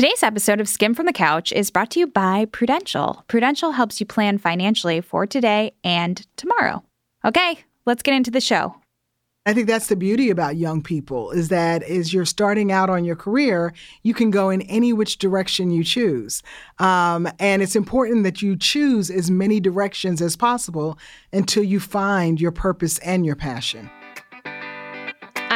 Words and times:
Today's 0.00 0.22
episode 0.22 0.62
of 0.62 0.68
Skimm'd 0.70 0.96
from 0.96 1.04
the 1.04 1.12
Couch 1.12 1.52
is 1.52 1.70
brought 1.70 1.90
to 1.90 2.00
you 2.00 2.06
by 2.06 2.46
Prudential. 2.46 3.22
Prudential 3.28 3.72
helps 3.72 4.00
you 4.00 4.06
plan 4.06 4.38
financially 4.38 5.02
for 5.02 5.26
today 5.26 5.72
and 5.84 6.26
tomorrow. 6.38 6.82
Okay, 7.22 7.58
let's 7.84 8.02
get 8.02 8.14
into 8.14 8.30
the 8.30 8.40
show. 8.40 8.76
I 9.44 9.52
think 9.52 9.66
that's 9.66 9.88
the 9.88 9.96
beauty 9.96 10.30
about 10.30 10.56
young 10.56 10.82
people 10.82 11.32
is 11.32 11.50
that 11.50 11.82
as 11.82 12.14
you're 12.14 12.24
starting 12.24 12.72
out 12.72 12.88
on 12.88 13.04
your 13.04 13.14
career, 13.14 13.74
you 14.02 14.14
can 14.14 14.30
go 14.30 14.48
in 14.48 14.62
any 14.62 14.94
which 14.94 15.18
direction 15.18 15.70
you 15.70 15.84
choose. 15.84 16.42
Um, 16.78 17.28
and 17.38 17.60
it's 17.60 17.76
important 17.76 18.24
that 18.24 18.40
you 18.40 18.56
choose 18.56 19.10
as 19.10 19.30
many 19.30 19.60
directions 19.60 20.22
as 20.22 20.34
possible 20.34 20.98
until 21.30 21.62
you 21.62 21.78
find 21.78 22.40
your 22.40 22.52
purpose 22.52 22.96
and 23.00 23.26
your 23.26 23.36
passion. 23.36 23.90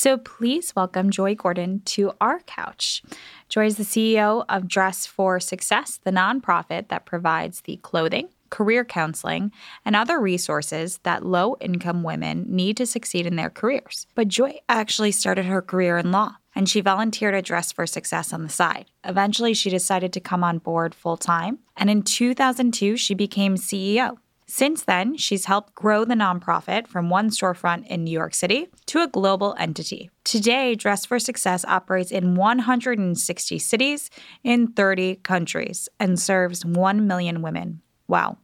So 0.00 0.16
please 0.16 0.74
welcome 0.74 1.10
Joy 1.10 1.34
Gordon 1.34 1.82
to 1.84 2.12
our 2.22 2.40
couch. 2.46 3.02
Joy 3.50 3.66
is 3.66 3.76
the 3.76 3.82
CEO 3.82 4.46
of 4.48 4.66
Dress 4.66 5.04
for 5.04 5.38
Success, 5.38 6.00
the 6.02 6.10
nonprofit 6.10 6.88
that 6.88 7.04
provides 7.04 7.60
the 7.60 7.76
clothing, 7.82 8.30
career 8.48 8.82
counseling, 8.82 9.52
and 9.84 9.94
other 9.94 10.18
resources 10.18 11.00
that 11.02 11.26
low 11.26 11.54
income 11.60 12.02
women 12.02 12.46
need 12.48 12.78
to 12.78 12.86
succeed 12.86 13.26
in 13.26 13.36
their 13.36 13.50
careers. 13.50 14.06
But 14.14 14.28
Joy 14.28 14.60
actually 14.70 15.12
started 15.12 15.44
her 15.44 15.60
career 15.60 15.98
in 15.98 16.10
law 16.10 16.36
and 16.54 16.66
she 16.66 16.80
volunteered 16.80 17.34
at 17.34 17.44
Dress 17.44 17.70
for 17.70 17.86
Success 17.86 18.32
on 18.32 18.42
the 18.42 18.48
side. 18.48 18.86
Eventually, 19.04 19.52
she 19.52 19.68
decided 19.68 20.14
to 20.14 20.20
come 20.20 20.42
on 20.42 20.58
board 20.60 20.94
full 20.94 21.18
time, 21.18 21.58
and 21.76 21.90
in 21.90 22.02
2002, 22.02 22.96
she 22.96 23.14
became 23.14 23.56
CEO. 23.56 24.16
Since 24.52 24.82
then, 24.82 25.16
she's 25.16 25.44
helped 25.44 25.76
grow 25.76 26.04
the 26.04 26.16
nonprofit 26.16 26.88
from 26.88 27.08
one 27.08 27.30
storefront 27.30 27.86
in 27.86 28.02
New 28.02 28.10
York 28.10 28.34
City 28.34 28.66
to 28.86 29.00
a 29.00 29.06
global 29.06 29.54
entity. 29.60 30.10
Today, 30.24 30.74
Dress 30.74 31.06
for 31.06 31.20
Success 31.20 31.64
operates 31.66 32.10
in 32.10 32.34
160 32.34 33.58
cities 33.60 34.10
in 34.42 34.66
30 34.72 35.14
countries 35.22 35.88
and 36.00 36.18
serves 36.18 36.64
1 36.64 37.06
million 37.06 37.42
women. 37.42 37.80
Wow. 38.08 38.38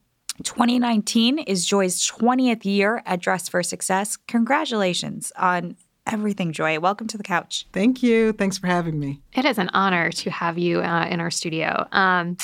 2019 0.45 1.41
is 1.41 1.67
Joy's 1.67 2.01
20th 2.09 2.65
year 2.65 3.03
at 3.05 3.21
Dress 3.21 3.49
for 3.49 3.65
Success. 3.65 4.17
Congratulations 4.29 5.33
on 5.37 5.77
everything, 6.07 6.53
Joy. 6.53 6.79
Welcome 6.79 7.09
to 7.09 7.19
the 7.19 7.25
couch. 7.25 7.67
Thank 7.73 8.01
you. 8.05 8.31
Thanks 8.31 8.59
for 8.59 8.69
having 8.69 9.01
me. 9.01 9.23
It 9.33 9.45
is 9.45 9.59
an 9.59 9.71
honor 9.75 10.13
to 10.13 10.31
have 10.31 10.57
you 10.57 10.83
uh, 10.83 11.09
in 11.11 11.19
our 11.19 11.33
studio. 11.33 11.89
Um, 11.91 12.37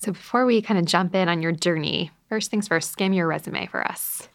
so, 0.00 0.10
before 0.10 0.46
we 0.46 0.62
kind 0.62 0.80
of 0.80 0.86
jump 0.86 1.14
in 1.14 1.28
on 1.28 1.42
your 1.42 1.52
journey, 1.52 2.10
First 2.28 2.50
things 2.50 2.68
first, 2.68 2.90
skim 2.90 3.12
your 3.12 3.26
resume 3.26 3.66
for 3.66 3.86
us. 3.86 4.28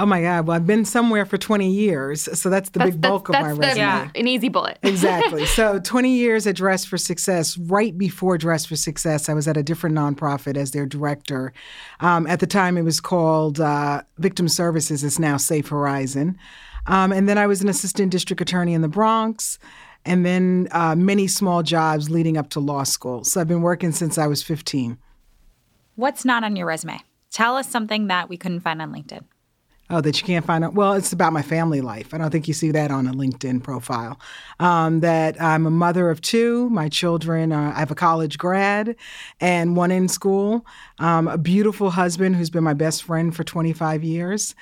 Oh 0.00 0.06
my 0.06 0.22
God. 0.22 0.46
Well, 0.46 0.56
I've 0.56 0.66
been 0.66 0.86
somewhere 0.86 1.26
for 1.26 1.36
20 1.36 1.70
years. 1.70 2.22
So 2.40 2.48
that's 2.48 2.70
the 2.70 2.78
that's, 2.78 2.92
big 2.92 3.02
bulk 3.02 3.28
that's, 3.30 3.36
of 3.36 3.58
my 3.58 3.66
resume. 3.66 3.76
Yeah, 3.76 4.08
an 4.14 4.26
easy 4.26 4.48
bullet. 4.48 4.78
exactly. 4.82 5.44
So 5.44 5.78
20 5.78 6.16
years 6.16 6.46
at 6.46 6.56
Dress 6.56 6.86
for 6.86 6.96
Success. 6.96 7.58
Right 7.58 7.96
before 7.98 8.38
Dress 8.38 8.64
for 8.64 8.76
Success, 8.76 9.28
I 9.28 9.34
was 9.34 9.46
at 9.46 9.58
a 9.58 9.62
different 9.62 9.94
nonprofit 9.94 10.56
as 10.56 10.70
their 10.70 10.86
director. 10.86 11.52
Um, 12.00 12.26
at 12.28 12.40
the 12.40 12.46
time, 12.46 12.78
it 12.78 12.82
was 12.82 12.98
called 12.98 13.60
uh, 13.60 14.00
Victim 14.16 14.48
Services. 14.48 15.04
It's 15.04 15.18
now 15.18 15.36
Safe 15.36 15.68
Horizon. 15.68 16.38
Um, 16.86 17.12
and 17.12 17.28
then 17.28 17.36
I 17.36 17.46
was 17.46 17.60
an 17.60 17.68
assistant 17.68 18.10
district 18.10 18.40
attorney 18.40 18.72
in 18.72 18.80
the 18.80 18.88
Bronx. 18.88 19.58
And 20.06 20.24
then 20.24 20.68
uh, 20.70 20.94
many 20.94 21.26
small 21.26 21.62
jobs 21.62 22.08
leading 22.08 22.38
up 22.38 22.48
to 22.50 22.60
law 22.60 22.84
school. 22.84 23.22
So 23.24 23.38
I've 23.38 23.48
been 23.48 23.60
working 23.60 23.92
since 23.92 24.16
I 24.16 24.28
was 24.28 24.42
15. 24.42 24.96
What's 25.96 26.24
not 26.24 26.42
on 26.42 26.56
your 26.56 26.66
resume? 26.66 27.02
Tell 27.30 27.56
us 27.56 27.68
something 27.68 28.08
that 28.08 28.28
we 28.28 28.36
couldn't 28.36 28.60
find 28.60 28.82
on 28.82 28.92
LinkedIn. 28.92 29.24
Oh, 29.92 30.00
that 30.00 30.20
you 30.20 30.26
can't 30.26 30.44
find 30.44 30.62
out. 30.62 30.74
Well, 30.74 30.92
it's 30.92 31.12
about 31.12 31.32
my 31.32 31.42
family 31.42 31.80
life. 31.80 32.14
I 32.14 32.18
don't 32.18 32.30
think 32.30 32.46
you 32.46 32.54
see 32.54 32.70
that 32.70 32.92
on 32.92 33.08
a 33.08 33.12
LinkedIn 33.12 33.64
profile. 33.64 34.20
Um, 34.60 35.00
that 35.00 35.40
I'm 35.42 35.66
a 35.66 35.70
mother 35.70 36.10
of 36.10 36.20
two. 36.20 36.70
My 36.70 36.88
children, 36.88 37.50
uh, 37.50 37.72
I 37.74 37.80
have 37.80 37.90
a 37.90 37.96
college 37.96 38.38
grad 38.38 38.94
and 39.40 39.76
one 39.76 39.90
in 39.90 40.06
school. 40.06 40.64
Um, 41.00 41.26
a 41.26 41.36
beautiful 41.36 41.90
husband 41.90 42.36
who's 42.36 42.50
been 42.50 42.62
my 42.62 42.74
best 42.74 43.02
friend 43.02 43.34
for 43.34 43.42
25 43.42 44.04
years, 44.04 44.54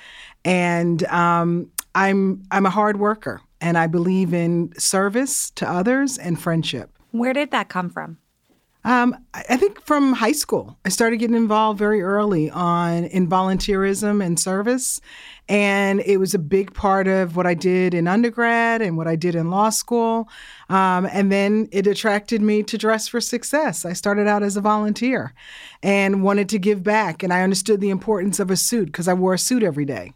and 0.43 1.03
um, 1.05 1.71
I'm 1.93 2.41
I'm 2.49 2.65
a 2.65 2.71
hard 2.71 2.97
worker, 2.99 3.41
and 3.61 3.77
I 3.77 3.85
believe 3.85 4.33
in 4.33 4.73
service 4.79 5.51
to 5.51 5.69
others 5.69 6.17
and 6.17 6.41
friendship. 6.41 6.97
Where 7.11 7.33
did 7.33 7.51
that 7.51 7.69
come 7.69 7.91
from? 7.91 8.17
Um, 8.85 9.15
I 9.33 9.57
think 9.57 9.81
from 9.81 10.13
high 10.13 10.31
school, 10.31 10.77
I 10.85 10.89
started 10.89 11.17
getting 11.17 11.35
involved 11.35 11.77
very 11.77 12.01
early 12.01 12.49
on 12.49 13.03
in 13.05 13.27
volunteerism 13.27 14.25
and 14.25 14.39
service. 14.39 15.01
And 15.49 15.99
it 16.01 16.17
was 16.17 16.33
a 16.33 16.39
big 16.39 16.73
part 16.73 17.07
of 17.07 17.35
what 17.35 17.45
I 17.45 17.55
did 17.55 17.93
in 17.93 18.07
undergrad 18.07 18.81
and 18.81 18.95
what 18.95 19.07
I 19.07 19.17
did 19.17 19.35
in 19.35 19.49
law 19.49 19.69
school. 19.69 20.29
Um, 20.69 21.07
and 21.11 21.29
then 21.29 21.67
it 21.71 21.87
attracted 21.87 22.41
me 22.41 22.63
to 22.63 22.77
Dress 22.77 23.07
for 23.09 23.19
Success. 23.19 23.83
I 23.83 23.93
started 23.93 24.27
out 24.27 24.43
as 24.43 24.55
a 24.55 24.61
volunteer 24.61 25.33
and 25.83 26.23
wanted 26.23 26.47
to 26.49 26.59
give 26.59 26.81
back. 26.81 27.21
And 27.21 27.33
I 27.33 27.41
understood 27.41 27.81
the 27.81 27.89
importance 27.89 28.39
of 28.39 28.49
a 28.49 28.55
suit 28.55 28.85
because 28.85 29.09
I 29.09 29.13
wore 29.13 29.33
a 29.33 29.39
suit 29.39 29.63
every 29.63 29.85
day 29.85 30.13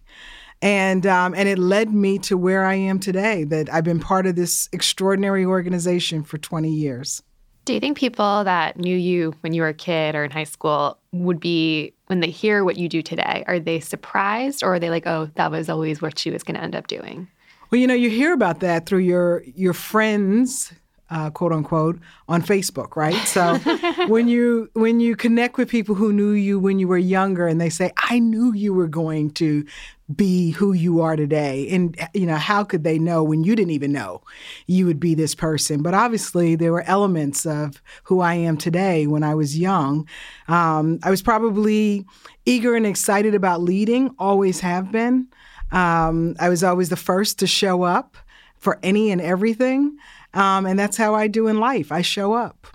and 0.62 1.06
um, 1.06 1.34
and 1.36 1.50
it 1.50 1.60
led 1.60 1.94
me 1.94 2.18
to 2.20 2.38
where 2.38 2.64
I 2.64 2.76
am 2.76 2.98
today. 2.98 3.44
That 3.44 3.72
I've 3.74 3.84
been 3.84 4.00
part 4.00 4.26
of 4.26 4.38
this 4.38 4.70
extraordinary 4.72 5.44
organization 5.44 6.24
for 6.24 6.38
20 6.38 6.70
years. 6.70 7.22
Do 7.66 7.74
you 7.74 7.80
think 7.80 7.98
people 7.98 8.44
that 8.44 8.78
knew 8.78 8.96
you 8.96 9.34
when 9.42 9.54
you 9.54 9.62
were 9.62 9.70
a 9.70 9.74
kid 9.74 10.16
or 10.16 10.24
in 10.24 10.32
high 10.32 10.44
school 10.44 10.98
would 11.14 11.40
be, 11.40 11.94
when 12.08 12.20
they 12.20 12.30
hear 12.30 12.64
what 12.66 12.78
you 12.78 12.90
do 12.90 13.02
today, 13.02 13.44
are 13.48 13.60
they 13.60 13.80
surprised 13.80 14.64
or 14.64 14.74
are 14.74 14.80
they 14.80 14.90
like, 14.90 15.08
oh, 15.08 15.30
that 15.36 15.50
was 15.50 15.70
always 15.70 16.02
what 16.02 16.20
she 16.20 16.30
was 16.30 16.44
going 16.44 16.56
to 16.56 16.62
end 16.62 16.76
up 16.76 16.88
doing? 16.88 17.28
Well, 17.72 17.80
you 17.80 17.88
know, 17.88 17.94
you 17.94 18.10
hear 18.10 18.34
about 18.34 18.60
that 18.60 18.86
through 18.86 19.00
your 19.00 19.44
your 19.56 19.74
friends 19.74 20.74
uh, 21.10 21.30
quote 21.30 21.52
unquote 21.52 22.00
on 22.28 22.42
Facebook, 22.42 22.96
right? 22.96 23.16
So 23.28 23.58
when 24.08 24.28
you 24.28 24.70
when 24.74 25.00
you 25.00 25.16
connect 25.16 25.58
with 25.58 25.70
people 25.70 25.96
who 25.96 26.14
knew 26.14 26.32
you 26.32 26.60
when 26.60 26.80
you 26.80 26.88
were 26.88 26.98
younger 26.98 27.48
and 27.48 27.60
they 27.60 27.70
say, 27.70 27.92
"I 28.10 28.20
knew 28.20 28.54
you 28.54 28.74
were 28.74 28.88
going 28.88 29.32
to 29.32 29.66
be 30.14 30.52
who 30.52 30.74
you 30.74 31.02
are 31.02 31.16
today," 31.16 31.68
and 31.70 31.96
you 32.14 32.26
know, 32.26 32.36
how 32.36 32.64
could 32.64 32.84
they 32.84 32.98
know 32.98 33.24
when 33.24 33.44
you 33.44 33.56
didn't 33.56 33.72
even 33.72 33.92
know 33.92 34.22
you 34.66 34.86
would 34.86 35.00
be 35.00 35.14
this 35.14 35.36
person? 35.36 35.84
But 35.84 35.94
obviously, 35.94 36.56
there 36.56 36.72
were 36.72 36.84
elements 36.84 37.46
of 37.46 37.82
who 38.04 38.22
I 38.22 38.36
am 38.36 38.58
today 38.58 39.06
when 39.06 39.24
I 39.24 39.36
was 39.36 39.58
young. 39.58 40.08
Um, 40.48 41.00
I 41.04 41.10
was 41.10 41.22
probably 41.22 42.06
eager 42.46 42.76
and 42.76 42.86
excited 42.86 43.36
about 43.36 43.62
leading, 43.62 44.16
always 44.18 44.62
have 44.62 44.92
been. 44.92 45.28
Um, 45.72 46.36
I 46.40 46.50
was 46.50 46.64
always 46.64 46.90
the 46.90 46.96
first 46.96 47.40
to 47.40 47.48
show 47.48 47.84
up 47.84 48.16
for 48.58 48.80
any 48.84 49.12
and 49.12 49.20
everything. 49.20 49.98
Um, 50.34 50.66
and 50.66 50.78
that's 50.78 50.98
how 50.98 51.16
I 51.16 51.28
do 51.28 51.48
in 51.48 51.60
life. 51.60 51.92
I 51.92 52.02
show 52.02 52.34
up. 52.34 52.68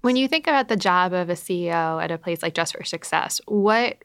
When 0.00 0.16
you 0.16 0.26
think 0.26 0.46
about 0.46 0.68
the 0.68 0.76
job 0.76 1.12
of 1.12 1.30
a 1.30 1.34
CEO 1.34 2.02
at 2.02 2.10
a 2.10 2.18
place 2.18 2.42
like 2.42 2.54
Dress 2.54 2.72
for 2.72 2.84
Success, 2.84 3.40
what 3.46 3.98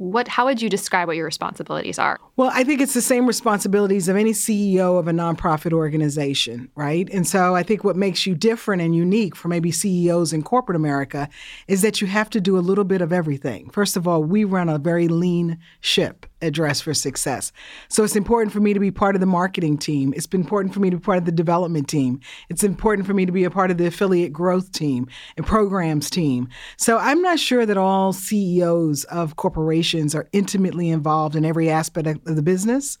what 0.00 0.28
how 0.28 0.46
would 0.46 0.62
you 0.62 0.70
describe 0.70 1.08
what 1.08 1.16
your 1.16 1.26
responsibilities 1.26 1.98
are? 1.98 2.18
Well, 2.36 2.50
I 2.54 2.64
think 2.64 2.80
it's 2.80 2.94
the 2.94 3.02
same 3.02 3.26
responsibilities 3.26 4.08
of 4.08 4.16
any 4.16 4.32
CEO 4.32 4.98
of 4.98 5.08
a 5.08 5.12
nonprofit 5.12 5.74
organization, 5.74 6.70
right? 6.74 7.06
And 7.12 7.28
so 7.28 7.54
I 7.54 7.62
think 7.62 7.84
what 7.84 7.96
makes 7.96 8.26
you 8.26 8.34
different 8.34 8.80
and 8.80 8.96
unique 8.96 9.36
from 9.36 9.50
maybe 9.50 9.70
CEOs 9.70 10.32
in 10.32 10.42
corporate 10.42 10.76
America 10.76 11.28
is 11.68 11.82
that 11.82 12.00
you 12.00 12.06
have 12.06 12.30
to 12.30 12.40
do 12.40 12.56
a 12.56 12.60
little 12.60 12.84
bit 12.84 13.02
of 13.02 13.12
everything. 13.12 13.68
First 13.68 13.94
of 13.94 14.08
all, 14.08 14.24
we 14.24 14.42
run 14.42 14.70
a 14.70 14.78
very 14.78 15.06
lean 15.06 15.58
ship 15.80 16.24
at 16.42 16.52
Dress 16.52 16.80
for 16.80 16.94
Success. 16.94 17.52
So 17.88 18.04
it's 18.04 18.16
important 18.16 18.52
for 18.52 18.60
me 18.60 18.72
to 18.74 18.80
be 18.80 18.90
part 18.90 19.14
of 19.14 19.20
the 19.20 19.26
marketing 19.26 19.78
team. 19.78 20.12
It's 20.16 20.26
important 20.26 20.74
for 20.74 20.80
me 20.80 20.90
to 20.90 20.96
be 20.96 21.02
part 21.02 21.18
of 21.18 21.24
the 21.24 21.32
development 21.32 21.88
team. 21.88 22.20
It's 22.48 22.64
important 22.64 23.06
for 23.06 23.14
me 23.14 23.26
to 23.26 23.32
be 23.32 23.44
a 23.44 23.50
part 23.50 23.70
of 23.70 23.78
the 23.78 23.86
affiliate 23.86 24.32
growth 24.32 24.72
team 24.72 25.08
and 25.36 25.46
programs 25.46 26.10
team. 26.10 26.48
So 26.76 26.98
I'm 26.98 27.22
not 27.22 27.38
sure 27.38 27.66
that 27.66 27.76
all 27.76 28.12
CEOs 28.12 29.04
of 29.04 29.36
corporations 29.36 30.14
are 30.14 30.28
intimately 30.32 30.90
involved 30.90 31.36
in 31.36 31.44
every 31.44 31.70
aspect 31.70 32.06
of 32.06 32.36
the 32.36 32.42
business. 32.42 32.98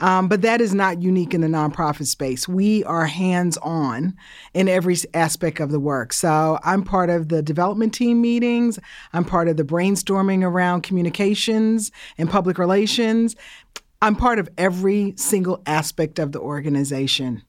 Um, 0.00 0.28
but 0.28 0.42
that 0.42 0.60
is 0.60 0.74
not 0.74 1.02
unique 1.02 1.34
in 1.34 1.40
the 1.40 1.48
nonprofit 1.48 2.06
space. 2.06 2.46
We 2.46 2.84
are 2.84 3.06
hands 3.06 3.56
on 3.58 4.14
in 4.54 4.68
every 4.68 4.96
aspect 5.14 5.60
of 5.60 5.70
the 5.70 5.80
work. 5.80 6.12
So 6.12 6.58
I'm 6.62 6.82
part 6.82 7.10
of 7.10 7.28
the 7.28 7.42
development 7.42 7.94
team 7.94 8.20
meetings, 8.20 8.78
I'm 9.12 9.24
part 9.24 9.48
of 9.48 9.56
the 9.56 9.64
brainstorming 9.64 10.44
around 10.44 10.82
communications 10.82 11.90
and 12.16 12.30
public 12.30 12.58
relations. 12.58 13.34
I'm 14.00 14.14
part 14.14 14.38
of 14.38 14.48
every 14.56 15.14
single 15.16 15.60
aspect 15.66 16.20
of 16.20 16.30
the 16.30 16.38
organization. 16.38 17.42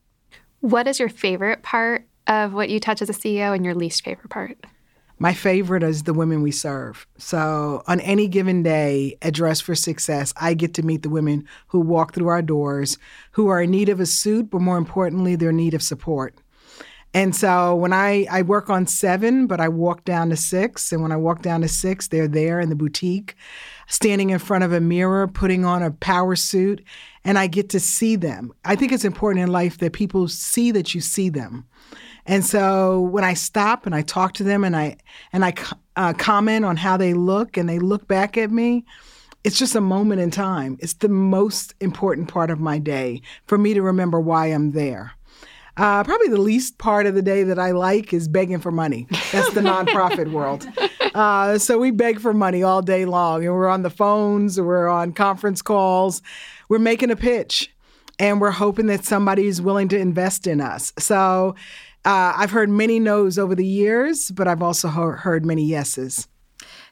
What 0.60 0.88
is 0.88 0.98
your 0.98 1.08
favorite 1.08 1.62
part 1.62 2.06
of 2.26 2.52
what 2.52 2.70
you 2.70 2.80
touch 2.80 3.00
as 3.00 3.08
a 3.08 3.12
CEO 3.12 3.54
and 3.54 3.64
your 3.64 3.74
least 3.74 4.04
favorite 4.04 4.30
part? 4.30 4.58
My 5.22 5.34
favorite 5.34 5.82
is 5.82 6.04
the 6.04 6.14
women 6.14 6.40
we 6.40 6.50
serve. 6.50 7.06
So, 7.18 7.82
on 7.86 8.00
any 8.00 8.26
given 8.26 8.62
day 8.62 9.18
at 9.20 9.34
Dress 9.34 9.60
for 9.60 9.74
Success, 9.74 10.32
I 10.40 10.54
get 10.54 10.72
to 10.74 10.82
meet 10.82 11.02
the 11.02 11.10
women 11.10 11.46
who 11.68 11.80
walk 11.80 12.14
through 12.14 12.28
our 12.28 12.40
doors, 12.40 12.96
who 13.32 13.48
are 13.48 13.60
in 13.60 13.70
need 13.70 13.90
of 13.90 14.00
a 14.00 14.06
suit, 14.06 14.48
but 14.48 14.62
more 14.62 14.78
importantly, 14.78 15.36
they're 15.36 15.50
in 15.50 15.56
need 15.56 15.74
of 15.74 15.82
support. 15.82 16.34
And 17.12 17.36
so 17.36 17.74
when 17.74 17.92
I, 17.92 18.26
I 18.30 18.40
work 18.40 18.70
on 18.70 18.86
seven, 18.86 19.46
but 19.46 19.60
I 19.60 19.68
walk 19.68 20.06
down 20.06 20.30
to 20.30 20.36
six, 20.36 20.90
and 20.90 21.02
when 21.02 21.12
I 21.12 21.16
walk 21.16 21.42
down 21.42 21.60
to 21.60 21.68
six, 21.68 22.08
they're 22.08 22.26
there 22.26 22.58
in 22.58 22.70
the 22.70 22.74
boutique, 22.74 23.36
standing 23.88 24.30
in 24.30 24.38
front 24.38 24.64
of 24.64 24.72
a 24.72 24.80
mirror, 24.80 25.28
putting 25.28 25.66
on 25.66 25.82
a 25.82 25.90
power 25.90 26.34
suit, 26.34 26.82
and 27.24 27.38
I 27.38 27.46
get 27.46 27.68
to 27.70 27.80
see 27.80 28.16
them. 28.16 28.54
I 28.64 28.74
think 28.74 28.90
it's 28.90 29.04
important 29.04 29.42
in 29.42 29.52
life 29.52 29.76
that 29.78 29.92
people 29.92 30.28
see 30.28 30.70
that 30.70 30.94
you 30.94 31.02
see 31.02 31.28
them. 31.28 31.66
And 32.30 32.46
so 32.46 33.00
when 33.00 33.24
I 33.24 33.34
stop 33.34 33.86
and 33.86 33.94
I 33.94 34.02
talk 34.02 34.34
to 34.34 34.44
them 34.44 34.62
and 34.62 34.76
I 34.76 34.98
and 35.32 35.44
I 35.44 35.52
uh, 35.96 36.12
comment 36.12 36.64
on 36.64 36.76
how 36.76 36.96
they 36.96 37.12
look 37.12 37.56
and 37.56 37.68
they 37.68 37.80
look 37.80 38.06
back 38.06 38.38
at 38.38 38.52
me, 38.52 38.84
it's 39.42 39.58
just 39.58 39.74
a 39.74 39.80
moment 39.80 40.20
in 40.20 40.30
time. 40.30 40.78
It's 40.80 40.94
the 40.94 41.08
most 41.08 41.74
important 41.80 42.28
part 42.28 42.50
of 42.50 42.60
my 42.60 42.78
day 42.78 43.20
for 43.46 43.58
me 43.58 43.74
to 43.74 43.82
remember 43.82 44.20
why 44.20 44.46
I'm 44.46 44.70
there. 44.70 45.10
Uh, 45.76 46.04
probably 46.04 46.28
the 46.28 46.40
least 46.40 46.78
part 46.78 47.06
of 47.06 47.16
the 47.16 47.22
day 47.22 47.42
that 47.42 47.58
I 47.58 47.72
like 47.72 48.12
is 48.12 48.28
begging 48.28 48.60
for 48.60 48.70
money. 48.70 49.08
That's 49.32 49.52
the 49.52 49.60
nonprofit 49.60 50.30
world. 50.32 50.68
Uh, 51.12 51.58
so 51.58 51.78
we 51.78 51.90
beg 51.90 52.20
for 52.20 52.32
money 52.32 52.62
all 52.62 52.80
day 52.80 53.06
long, 53.06 53.44
and 53.44 53.52
we're 53.52 53.68
on 53.68 53.82
the 53.82 53.90
phones, 53.90 54.60
we're 54.60 54.88
on 54.88 55.14
conference 55.14 55.62
calls, 55.62 56.22
we're 56.68 56.78
making 56.78 57.10
a 57.10 57.16
pitch, 57.16 57.74
and 58.20 58.40
we're 58.40 58.50
hoping 58.50 58.86
that 58.86 59.04
somebody 59.04 59.46
is 59.46 59.62
willing 59.62 59.88
to 59.88 59.98
invest 59.98 60.46
in 60.46 60.60
us. 60.60 60.92
So 60.98 61.56
uh, 62.04 62.32
I've 62.36 62.50
heard 62.50 62.70
many 62.70 62.98
no's 62.98 63.38
over 63.38 63.54
the 63.54 63.66
years, 63.66 64.30
but 64.30 64.48
I've 64.48 64.62
also 64.62 64.88
ho- 64.88 65.10
heard 65.12 65.44
many 65.44 65.64
yeses. 65.64 66.26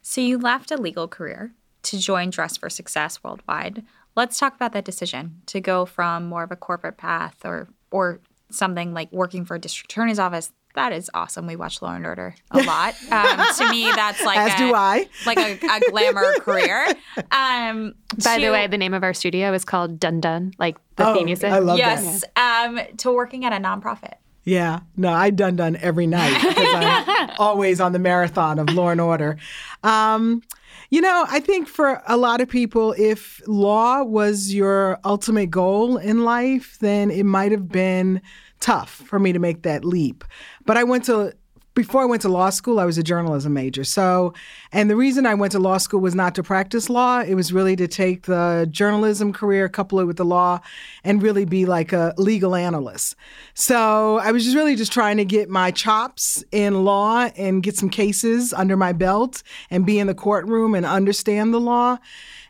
So 0.02 0.20
you 0.20 0.38
left 0.38 0.70
a 0.70 0.76
legal 0.76 1.08
career 1.08 1.52
to 1.84 1.98
join 1.98 2.30
Dress 2.30 2.56
for 2.56 2.68
Success 2.70 3.22
Worldwide. 3.22 3.84
Let's 4.16 4.38
talk 4.38 4.54
about 4.54 4.72
that 4.72 4.84
decision 4.84 5.42
to 5.46 5.60
go 5.60 5.86
from 5.86 6.26
more 6.28 6.42
of 6.42 6.50
a 6.50 6.56
corporate 6.56 6.96
path 6.96 7.36
or 7.44 7.68
or 7.90 8.20
something 8.50 8.92
like 8.94 9.12
working 9.12 9.44
for 9.44 9.54
a 9.54 9.58
district 9.58 9.92
attorney's 9.92 10.18
office. 10.18 10.50
That 10.74 10.92
is 10.92 11.10
awesome. 11.14 11.46
We 11.46 11.56
watch 11.56 11.80
Law 11.82 11.94
and 11.94 12.04
Order 12.06 12.34
a 12.50 12.62
lot. 12.64 12.94
Um, 13.10 13.46
to 13.58 13.70
me, 13.70 13.90
that's 13.94 14.22
like 14.24 14.38
as 14.38 14.54
a, 14.54 14.58
do 14.58 14.74
I, 14.74 15.08
like 15.26 15.38
a, 15.38 15.52
a 15.66 15.90
glamour 15.90 16.32
career. 16.40 16.86
Um, 17.30 17.94
By 18.24 18.36
to, 18.38 18.44
the 18.46 18.52
way, 18.52 18.66
the 18.66 18.78
name 18.78 18.94
of 18.94 19.02
our 19.02 19.14
studio 19.14 19.52
is 19.54 19.64
called 19.64 19.98
Dun 19.98 20.20
Dun, 20.20 20.52
like 20.58 20.76
the 20.96 21.08
Oh, 21.08 21.14
theme 21.14 21.24
music. 21.26 21.50
I 21.50 21.58
love 21.58 21.78
that. 21.78 22.02
yes, 22.02 22.24
um, 22.36 22.80
to 22.98 23.12
working 23.12 23.44
at 23.44 23.52
a 23.52 23.56
nonprofit. 23.56 24.14
Yeah, 24.48 24.80
no, 24.96 25.12
I 25.12 25.28
done 25.28 25.56
done 25.56 25.76
every 25.76 26.06
night 26.06 26.32
because 26.42 26.74
I'm 26.74 27.30
always 27.38 27.82
on 27.82 27.92
the 27.92 27.98
marathon 27.98 28.58
of 28.58 28.70
Law 28.70 28.88
and 28.88 28.98
Order. 28.98 29.36
Um, 29.84 30.42
you 30.88 31.02
know, 31.02 31.26
I 31.28 31.38
think 31.38 31.68
for 31.68 32.02
a 32.06 32.16
lot 32.16 32.40
of 32.40 32.48
people, 32.48 32.94
if 32.96 33.42
law 33.46 34.02
was 34.02 34.54
your 34.54 34.98
ultimate 35.04 35.50
goal 35.50 35.98
in 35.98 36.24
life, 36.24 36.78
then 36.80 37.10
it 37.10 37.24
might 37.24 37.52
have 37.52 37.68
been 37.68 38.22
tough 38.58 38.90
for 38.90 39.18
me 39.18 39.34
to 39.34 39.38
make 39.38 39.64
that 39.64 39.84
leap. 39.84 40.24
But 40.64 40.78
I 40.78 40.84
went 40.84 41.04
to 41.04 41.34
before 41.78 42.02
I 42.02 42.06
went 42.06 42.22
to 42.22 42.28
law 42.28 42.50
school, 42.50 42.80
I 42.80 42.84
was 42.84 42.98
a 42.98 43.04
journalism 43.04 43.52
major. 43.52 43.84
So, 43.84 44.34
and 44.72 44.90
the 44.90 44.96
reason 44.96 45.26
I 45.26 45.34
went 45.34 45.52
to 45.52 45.60
law 45.60 45.78
school 45.78 46.00
was 46.00 46.12
not 46.12 46.34
to 46.34 46.42
practice 46.42 46.90
law. 46.90 47.20
It 47.20 47.36
was 47.36 47.52
really 47.52 47.76
to 47.76 47.86
take 47.86 48.22
the 48.22 48.66
journalism 48.68 49.32
career, 49.32 49.68
couple 49.68 50.00
it 50.00 50.04
with 50.04 50.16
the 50.16 50.24
law, 50.24 50.58
and 51.04 51.22
really 51.22 51.44
be 51.44 51.66
like 51.66 51.92
a 51.92 52.14
legal 52.18 52.56
analyst. 52.56 53.14
So 53.54 54.18
I 54.18 54.32
was 54.32 54.42
just 54.42 54.56
really 54.56 54.74
just 54.74 54.92
trying 54.92 55.18
to 55.18 55.24
get 55.24 55.48
my 55.48 55.70
chops 55.70 56.42
in 56.50 56.84
law 56.84 57.30
and 57.36 57.62
get 57.62 57.76
some 57.76 57.90
cases 57.90 58.52
under 58.52 58.76
my 58.76 58.92
belt 58.92 59.44
and 59.70 59.86
be 59.86 60.00
in 60.00 60.08
the 60.08 60.16
courtroom 60.16 60.74
and 60.74 60.84
understand 60.84 61.54
the 61.54 61.60
law. 61.60 61.98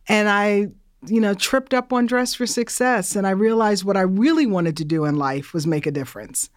And 0.08 0.30
I 0.30 0.68
you 1.06 1.20
know, 1.20 1.32
tripped 1.32 1.72
up 1.72 1.92
on 1.92 2.06
Dress 2.06 2.34
for 2.34 2.46
Success. 2.46 3.14
And 3.14 3.26
I 3.26 3.30
realized 3.30 3.84
what 3.84 3.96
I 3.96 4.00
really 4.00 4.46
wanted 4.46 4.76
to 4.78 4.84
do 4.84 5.04
in 5.04 5.16
life 5.16 5.54
was 5.54 5.66
make 5.66 5.86
a 5.86 5.90
difference. 5.90 6.50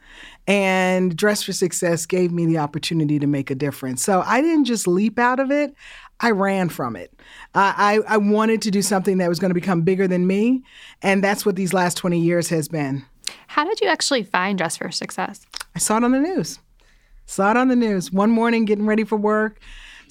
And 0.47 1.15
Dress 1.15 1.43
for 1.43 1.53
Success 1.53 2.05
gave 2.05 2.31
me 2.31 2.45
the 2.45 2.57
opportunity 2.57 3.19
to 3.19 3.27
make 3.27 3.51
a 3.51 3.55
difference. 3.55 4.03
So 4.03 4.23
I 4.25 4.41
didn't 4.41 4.65
just 4.65 4.87
leap 4.87 5.19
out 5.19 5.39
of 5.39 5.51
it, 5.51 5.75
I 6.19 6.31
ran 6.31 6.69
from 6.69 6.95
it. 6.95 7.13
I, 7.53 8.01
I, 8.07 8.15
I 8.15 8.17
wanted 8.17 8.61
to 8.63 8.71
do 8.71 8.81
something 8.81 9.17
that 9.19 9.29
was 9.29 9.39
going 9.39 9.49
to 9.49 9.55
become 9.55 9.81
bigger 9.81 10.07
than 10.07 10.27
me. 10.27 10.63
And 11.01 11.23
that's 11.23 11.45
what 11.45 11.55
these 11.55 11.73
last 11.73 11.97
20 11.97 12.19
years 12.19 12.49
has 12.49 12.67
been. 12.67 13.05
How 13.47 13.65
did 13.65 13.79
you 13.81 13.87
actually 13.87 14.23
find 14.23 14.57
Dress 14.57 14.77
for 14.77 14.91
Success? 14.91 15.45
I 15.75 15.79
saw 15.79 15.97
it 15.97 16.03
on 16.03 16.11
the 16.11 16.19
news. 16.19 16.59
Saw 17.25 17.51
it 17.51 17.57
on 17.57 17.69
the 17.69 17.75
news. 17.75 18.11
One 18.11 18.31
morning, 18.31 18.65
getting 18.65 18.85
ready 18.85 19.03
for 19.03 19.15
work, 19.15 19.59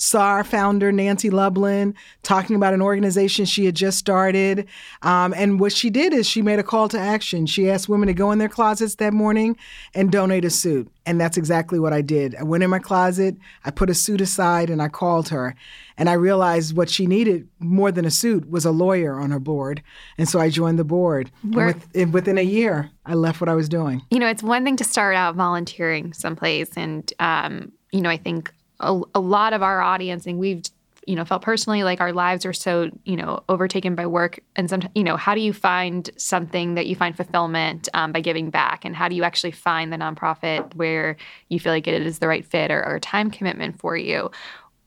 saw 0.01 0.23
our 0.23 0.45
founder, 0.45 0.91
Nancy 0.91 1.29
Lublin, 1.29 1.95
talking 2.23 2.57
about 2.57 2.73
an 2.73 2.81
organization 2.81 3.45
she 3.45 3.67
had 3.67 3.77
just 3.77 3.99
started. 3.99 4.67
Um, 5.03 5.35
and 5.37 5.61
what 5.61 5.73
she 5.73 5.91
did 5.91 6.15
is 6.15 6.27
she 6.27 6.41
made 6.41 6.59
a 6.59 6.63
call 6.63 6.89
to 6.89 6.99
action. 6.99 7.45
She 7.45 7.71
asked 7.71 7.87
women 7.87 8.07
to 8.07 8.15
go 8.15 8.33
in 8.33 8.39
their 8.39 8.49
closets 8.49 8.95
that 8.95 9.13
morning 9.13 9.59
and 9.95 10.11
donate 10.11 10.47
a 10.47 10.51
suit. 10.51 10.91
And 11.05 11.21
that's 11.21 11.37
exactly 11.37 11.79
what 11.79 11.93
I 11.93 12.01
did. 12.01 12.35
I 12.35 12.45
went 12.45 12.63
in 12.65 12.71
my 12.71 12.79
closet, 12.79 13.37
I 13.65 13.71
put 13.71 13.91
a 13.91 13.95
suit 13.95 14.23
aside, 14.23 14.71
and 14.71 14.81
I 14.81 14.89
called 14.89 15.29
her. 15.29 15.55
And 15.99 16.09
I 16.09 16.15
realized 16.15 16.75
what 16.75 16.89
she 16.89 17.07
needed 17.07 17.47
more 17.59 17.93
than 17.93 18.07
a 18.07 18.11
suit 18.11 18.49
was 18.49 18.65
a 18.65 18.71
lawyer 18.71 19.21
on 19.21 19.31
her 19.33 19.39
board. 19.41 19.83
And 20.17 20.27
so 20.27 20.41
I 20.41 20.49
joined 20.49 20.79
the 20.79 20.85
board. 20.85 21.31
Where- 21.43 21.67
with, 21.67 21.89
and 21.95 22.15
within 22.15 22.39
a 22.39 22.43
year, 22.43 22.91
I 23.05 23.15
left 23.15 23.41
what 23.41 23.51
I 23.51 23.55
was 23.55 23.69
doing. 23.69 24.01
You 24.11 24.19
know, 24.19 24.29
it's 24.29 24.43
one 24.43 24.65
thing 24.65 24.77
to 24.77 24.85
start 24.85 25.15
out 25.15 25.35
volunteering 25.35 26.15
someplace, 26.15 26.71
and 26.77 27.13
um, 27.19 27.73
you 27.93 28.01
know, 28.01 28.09
I 28.09 28.17
think 28.17 28.53
a, 28.81 29.01
a 29.15 29.21
lot 29.21 29.53
of 29.53 29.63
our 29.63 29.81
audience, 29.81 30.27
and 30.27 30.39
we've 30.39 30.63
you 31.07 31.17
know 31.17 31.25
felt 31.25 31.43
personally 31.43 31.83
like 31.83 32.01
our 32.01 32.13
lives 32.13 32.45
are 32.45 32.53
so 32.53 32.91
you 33.05 33.17
know 33.17 33.43
overtaken 33.49 33.95
by 33.95 34.07
work. 34.07 34.41
And 34.57 34.69
sometimes 34.69 34.93
you 34.95 35.05
know 35.05 35.17
how 35.17 35.35
do 35.35 35.41
you 35.41 35.53
find 35.53 36.11
something 36.17 36.75
that 36.75 36.87
you 36.87 36.97
find 36.97 37.17
fulfillment 37.17 37.89
um, 37.95 38.13
by 38.13 38.21
giving 38.21 38.51
back? 38.51 38.85
And 38.85 38.95
how 38.97 39.09
do 39.09 39.15
you 39.15 39.25
actually 39.25 39.53
find 39.53 39.93
the 39.93 39.97
nonprofit 39.97 40.75
where 40.75 41.17
you 41.49 41.61
feel 41.61 41.73
like 41.73 41.87
it 41.87 42.03
is 42.03 42.19
the 42.19 42.29
right 42.29 42.45
fit 42.45 42.71
or, 42.71 42.85
or 42.85 42.99
time 42.99 43.31
commitment 43.31 43.79
for 43.79 43.97
you? 43.97 44.31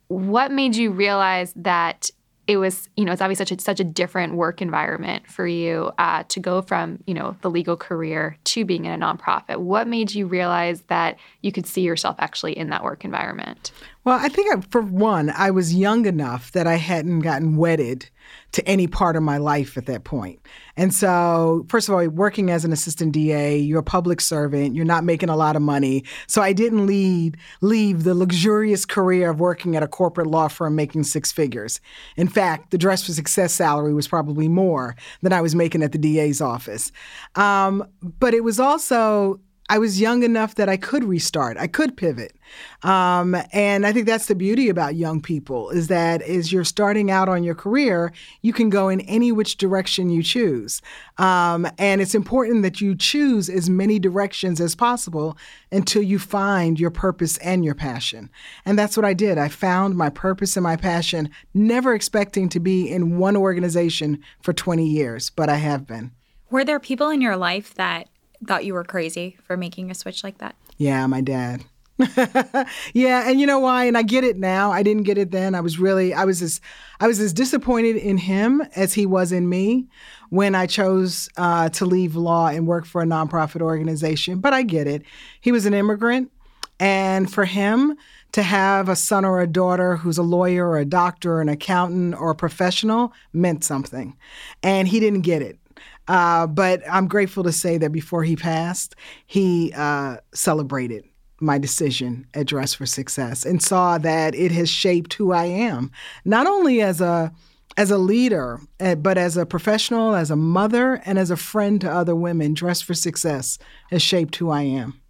What 0.08 0.52
made 0.52 0.76
you 0.76 0.92
realize 0.92 1.54
that 1.56 2.10
it 2.48 2.58
was 2.58 2.90
you 2.98 3.06
know 3.06 3.12
it's 3.12 3.22
obviously 3.22 3.46
such 3.46 3.60
a, 3.60 3.62
such 3.62 3.80
a 3.80 3.84
different 3.84 4.36
work 4.36 4.62
environment 4.62 5.28
for 5.28 5.48
you 5.48 5.92
uh, 5.98 6.24
to 6.28 6.40
go 6.40 6.62
from 6.62 7.00
you 7.08 7.14
know 7.14 7.36
the 7.42 7.50
legal 7.50 7.78
career 7.78 8.38
to 8.44 8.66
being 8.66 8.86
in 8.86 8.92
a 8.92 9.06
nonprofit. 9.06 9.58
What 9.58 9.88
made 9.88 10.14
you 10.14 10.28
realize 10.28 10.82
that 10.84 11.18
you 11.42 11.52
could 11.52 11.66
see 11.66 11.82
yourself 11.82 12.16
actually 12.20 12.58
in 12.58 12.70
that 12.70 12.84
work 12.84 13.06
environment? 13.06 13.72
Well, 14.04 14.20
I 14.20 14.28
think 14.28 14.56
I, 14.56 14.62
for 14.62 14.82
one, 14.82 15.30
I 15.30 15.52
was 15.52 15.74
young 15.74 16.06
enough 16.06 16.52
that 16.52 16.68
I 16.68 16.76
hadn't 16.76 17.22
gotten 17.22 17.56
wedded 17.56 18.10
to 18.54 18.68
any 18.68 18.88
part 18.88 19.16
of 19.16 19.24
my 19.24 19.38
life 19.38 19.78
at 19.78 19.88
that 19.88 20.04
point. 20.04 20.40
And 20.78 20.94
so, 20.94 21.66
first 21.70 21.90
of 21.90 21.96
all, 21.96 22.08
working 22.08 22.50
as 22.50 22.66
an 22.66 22.72
assistant 22.72 23.12
DA, 23.12 23.58
you're 23.58 23.80
a 23.80 23.84
public 23.84 24.22
servant, 24.22 24.76
you're 24.76 24.86
not 24.86 25.04
making 25.04 25.30
a 25.30 25.36
lot 25.36 25.56
of 25.56 25.62
money. 25.62 26.04
So 26.28 26.42
I 26.42 26.54
didn't 26.54 26.86
lead, 26.86 27.38
leave 27.62 28.04
the 28.04 28.14
luxurious 28.14 28.86
career 28.86 29.30
of 29.30 29.40
working 29.40 29.76
at 29.76 29.84
a 29.84 29.88
corporate 29.88 30.28
law 30.28 30.48
firm 30.48 30.76
making 30.76 31.04
six 31.04 31.32
figures. 31.32 31.82
In 32.16 32.28
fact, 32.28 32.72
the 32.72 32.78
Dress 32.78 33.06
for 33.06 33.12
Success 33.12 33.54
salary 33.54 33.94
was 33.94 34.08
probably 34.08 34.48
more 34.48 34.96
than 35.22 35.34
I 35.34 35.42
was 35.42 35.56
making 35.56 35.84
at 35.84 35.92
the 35.92 35.98
DA's 35.98 36.42
office. 36.42 36.92
Um, 37.36 37.88
but 38.20 38.34
it 38.34 38.44
was 38.44 38.60
also 38.60 39.40
I 39.70 39.80
was 39.80 40.02
young 40.02 40.24
enough 40.24 40.56
that 40.56 40.68
I 40.68 40.76
could 40.76 41.06
restart. 41.06 41.58
I 41.58 41.68
could 41.68 41.96
pivot. 41.96 42.36
Um, 42.84 43.36
and 43.54 43.86
I 43.86 43.94
think 43.94 44.06
that's 44.06 44.26
the 44.26 44.36
beauty 44.36 44.68
about 44.68 44.96
young 44.96 45.22
people 45.22 45.70
is 45.70 45.88
that 45.88 46.22
as 46.22 46.52
you're 46.52 46.66
starting 46.66 47.10
out 47.10 47.30
on 47.30 47.44
your 47.44 47.56
career, 47.56 48.12
you 48.42 48.52
can 48.52 48.70
go 48.70 48.90
in 48.90 49.00
any 49.02 49.32
which 49.32 49.56
direction 49.56 50.10
you 50.10 50.22
choose. 50.22 50.82
Um, 51.18 51.66
and 51.78 52.02
it's 52.02 52.14
important 52.14 52.64
that 52.64 52.82
you 52.82 52.94
choose 52.94 53.50
as 53.50 53.70
many 53.70 54.00
directions 54.00 54.60
as 54.60 54.76
possible 54.76 55.38
until 55.72 56.02
you 56.02 56.20
find 56.20 56.78
your 56.78 56.92
purpose 56.92 57.38
and 57.38 57.64
your 57.64 57.76
passion. 57.76 58.30
And 58.66 58.78
that's 58.78 58.98
what 58.98 59.06
I 59.06 59.14
did. 59.14 59.38
I 59.38 59.48
found 59.48 59.96
my 59.96 60.10
purpose 60.10 60.58
and 60.58 60.64
my 60.64 60.76
passion, 60.76 61.30
never 61.54 61.94
expecting 61.94 62.50
to 62.50 62.60
be 62.60 62.90
in 62.90 63.18
one 63.18 63.38
organization 63.38 64.22
for 64.42 64.52
20 64.52 64.86
years, 64.86 65.30
but 65.30 65.50
I 65.50 65.56
have 65.56 65.88
been. 65.88 66.12
Were 66.50 66.66
there 66.66 66.80
people 66.80 67.10
in 67.10 67.22
your 67.22 67.38
life 67.38 67.74
that 67.76 68.10
thought 68.44 68.66
you 68.66 68.74
were 68.74 68.84
crazy 68.84 69.38
for 69.44 69.58
making 69.58 69.92
a 69.92 69.96
switch 69.96 70.24
like 70.24 70.40
that? 70.40 70.56
Yeah, 70.78 71.06
my 71.08 71.22
dad. 71.22 71.64
yeah, 72.94 73.30
and 73.30 73.40
you 73.40 73.46
know 73.46 73.60
why? 73.60 73.86
And 73.86 73.98
I 73.98 74.02
get 74.02 74.24
it 74.24 74.38
now. 74.38 74.72
I 74.72 74.82
didn't 74.82 75.04
get 75.04 75.18
it 75.18 75.32
then. 75.32 75.54
I 75.54 75.62
was 75.62 75.78
really 75.78 76.14
I 76.14 76.26
was 76.26 76.42
as 76.42 76.60
I 77.00 77.08
was 77.08 77.20
as 77.20 77.34
disappointed 77.34 77.96
in 77.98 78.18
him 78.18 78.64
as 78.76 78.94
he 78.94 79.06
was 79.06 79.32
in 79.32 79.48
me 79.48 79.88
when 80.30 80.56
I 80.56 80.66
chose 80.66 81.30
uh, 81.38 81.70
to 81.70 81.86
leave 81.86 82.16
law 82.16 82.48
and 82.48 82.66
work 82.66 82.86
for 82.86 83.02
a 83.02 83.06
nonprofit 83.06 83.62
organization. 83.62 84.40
But 84.40 84.54
I 84.54 84.64
get 84.64 84.88
it. 84.88 85.04
He 85.40 85.52
was 85.52 85.68
an 85.68 85.76
immigrant, 85.76 86.32
and 86.80 87.32
for 87.32 87.46
him 87.46 87.96
to 88.32 88.42
have 88.42 88.90
a 88.90 88.96
son 88.96 89.24
or 89.24 89.42
a 89.42 89.48
daughter 89.48 89.98
who's 89.98 90.18
a 90.18 90.24
lawyer 90.24 90.68
or 90.68 90.80
a 90.80 90.86
doctor 90.86 91.34
or 91.34 91.42
an 91.42 91.50
accountant 91.50 92.16
or 92.16 92.32
a 92.32 92.36
professional 92.36 93.14
meant 93.32 93.64
something, 93.64 94.18
and 94.64 94.88
he 94.88 95.00
didn't 95.00 95.22
get 95.22 95.44
it. 95.44 95.60
Uh, 96.08 96.48
but 96.48 96.82
I'm 96.90 97.08
grateful 97.08 97.44
to 97.44 97.52
say 97.52 97.78
that 97.78 97.92
before 97.92 98.24
he 98.24 98.36
passed, 98.36 98.96
he 99.26 99.72
uh, 99.76 100.18
celebrated 100.34 101.06
my 101.40 101.58
decision 101.58 102.26
at 102.34 102.48
Dress 102.48 102.74
for 102.74 102.86
Success 102.86 103.46
and 103.46 103.62
saw 103.62 103.98
that 103.98 104.36
it 104.36 104.52
has 104.52 104.70
shaped 104.70 105.14
who 105.14 105.32
I 105.32 105.46
am, 105.46 105.92
not 106.26 106.48
only 106.48 106.82
as 106.82 107.02
a 107.02 107.32
as 107.76 107.90
a 107.90 107.98
leader, 107.98 108.60
eh, 108.80 108.94
but 108.94 109.18
as 109.18 109.36
a 109.36 109.48
professional, 109.48 110.14
as 110.14 110.30
a 110.30 110.36
mother, 110.36 111.02
and 111.06 111.18
as 111.18 111.32
a 111.32 111.38
friend 111.38 111.82
to 111.82 111.92
other 111.92 112.16
women. 112.16 112.54
Dress 112.54 112.82
for 112.82 112.94
Success 112.94 113.58
has 113.90 114.02
shaped 114.02 114.36
who 114.36 114.52
I 114.52 114.62
am. 114.62 115.02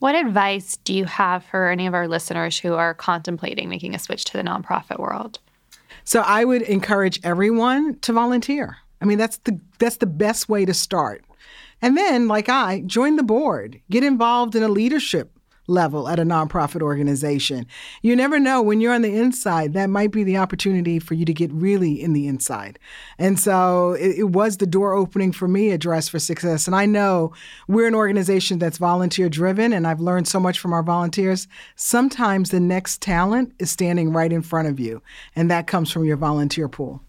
What 0.00 0.16
advice 0.16 0.76
do 0.78 0.92
you 0.92 1.04
have 1.04 1.44
for 1.44 1.68
any 1.68 1.86
of 1.86 1.94
our 1.94 2.08
listeners 2.08 2.58
who 2.58 2.74
are 2.74 2.92
contemplating 2.92 3.68
making 3.68 3.94
a 3.94 3.98
switch 3.98 4.24
to 4.26 4.32
the 4.32 4.42
nonprofit 4.42 4.98
world? 4.98 5.38
So 6.04 6.20
I 6.20 6.44
would 6.44 6.62
encourage 6.62 7.20
everyone 7.24 7.98
to 8.00 8.12
volunteer. 8.12 8.78
I 9.00 9.04
mean, 9.04 9.18
that's 9.18 9.38
the 9.38 9.60
that's 9.78 9.96
the 9.98 10.06
best 10.06 10.48
way 10.48 10.64
to 10.64 10.74
start. 10.74 11.24
And 11.82 11.96
then, 11.96 12.28
like 12.28 12.48
I, 12.48 12.82
join 12.86 13.16
the 13.16 13.22
board, 13.22 13.80
get 13.90 14.02
involved 14.02 14.54
in 14.54 14.62
a 14.62 14.68
leadership 14.68 15.36
level 15.68 16.08
at 16.08 16.18
a 16.18 16.24
nonprofit 16.24 16.82
organization. 16.82 17.66
You 18.02 18.16
never 18.16 18.38
know 18.38 18.62
when 18.62 18.80
you're 18.80 18.94
on 18.94 19.02
the 19.02 19.16
inside, 19.16 19.72
that 19.72 19.90
might 19.90 20.12
be 20.12 20.24
the 20.24 20.36
opportunity 20.36 20.98
for 20.98 21.14
you 21.14 21.24
to 21.24 21.34
get 21.34 21.52
really 21.52 22.00
in 22.00 22.12
the 22.12 22.26
inside. 22.26 22.78
And 23.18 23.38
so 23.38 23.92
it, 23.92 24.18
it, 24.18 24.30
was 24.36 24.58
the 24.58 24.66
door 24.66 24.92
opening 24.92 25.32
for 25.32 25.48
me 25.48 25.72
at 25.72 25.80
Dress 25.80 26.08
for 26.08 26.18
Success. 26.18 26.66
And 26.66 26.76
I 26.76 26.86
know 26.86 27.32
we're 27.68 27.88
an 27.88 27.94
organization 27.94 28.58
that's 28.58 28.78
volunteer 28.78 29.28
driven, 29.28 29.72
and 29.72 29.86
I've 29.86 30.00
learned 30.00 30.28
so 30.28 30.40
much 30.40 30.58
from 30.58 30.72
our 30.72 30.82
volunteers. 30.82 31.48
Sometimes 31.74 32.50
the 32.50 32.60
next 32.60 33.00
talent 33.00 33.52
is 33.58 33.70
standing 33.70 34.12
right 34.12 34.32
in 34.32 34.42
front 34.42 34.68
of 34.68 34.78
you, 34.78 35.02
and 35.34 35.50
that 35.50 35.66
comes 35.66 35.90
from 35.90 36.04
your 36.04 36.16
volunteer 36.16 36.68
pool. 36.68 37.02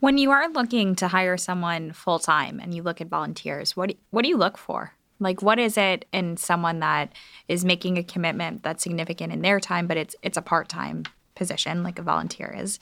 When 0.00 0.18
you 0.18 0.30
are 0.30 0.48
looking 0.48 0.94
to 0.96 1.08
hire 1.08 1.36
someone 1.36 1.92
full 1.92 2.18
time 2.18 2.60
and 2.60 2.74
you 2.74 2.82
look 2.82 3.00
at 3.00 3.08
volunteers, 3.08 3.76
what 3.76 3.90
do, 3.90 3.96
what 4.10 4.22
do 4.22 4.28
you 4.28 4.36
look 4.36 4.58
for? 4.58 4.92
Like 5.18 5.42
what 5.42 5.58
is 5.58 5.76
it 5.76 6.06
in 6.12 6.36
someone 6.36 6.80
that 6.80 7.12
is 7.48 7.64
making 7.64 7.98
a 7.98 8.02
commitment 8.02 8.62
that's 8.62 8.82
significant 8.82 9.32
in 9.32 9.42
their 9.42 9.60
time, 9.60 9.86
but 9.86 9.96
it's 9.96 10.16
it's 10.22 10.38
a 10.38 10.42
part-time 10.42 11.04
position 11.34 11.82
like 11.82 11.98
a 11.98 12.02
volunteer 12.02 12.54
is 12.56 12.78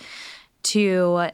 to 0.64 1.30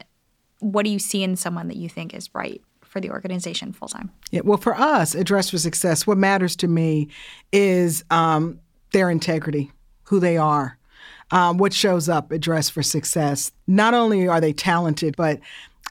what 0.59 0.85
do 0.85 0.91
you 0.91 0.99
see 0.99 1.23
in 1.23 1.35
someone 1.35 1.67
that 1.67 1.77
you 1.77 1.89
think 1.89 2.13
is 2.13 2.33
right 2.33 2.61
for 2.81 3.01
the 3.01 3.09
organization 3.09 3.73
full 3.73 3.87
time? 3.87 4.09
Yeah, 4.31 4.41
well, 4.43 4.57
for 4.57 4.75
us 4.75 5.15
at 5.15 5.25
Dress 5.25 5.49
for 5.49 5.57
Success, 5.57 6.07
what 6.07 6.17
matters 6.17 6.55
to 6.57 6.67
me 6.67 7.09
is 7.51 8.03
um, 8.09 8.59
their 8.93 9.09
integrity, 9.09 9.71
who 10.03 10.19
they 10.19 10.37
are, 10.37 10.77
um, 11.31 11.57
what 11.57 11.73
shows 11.73 12.07
up 12.09 12.31
at 12.31 12.41
Dress 12.41 12.69
for 12.69 12.83
Success. 12.83 13.51
Not 13.67 13.93
only 13.93 14.27
are 14.27 14.41
they 14.41 14.53
talented, 14.53 15.15
but 15.15 15.39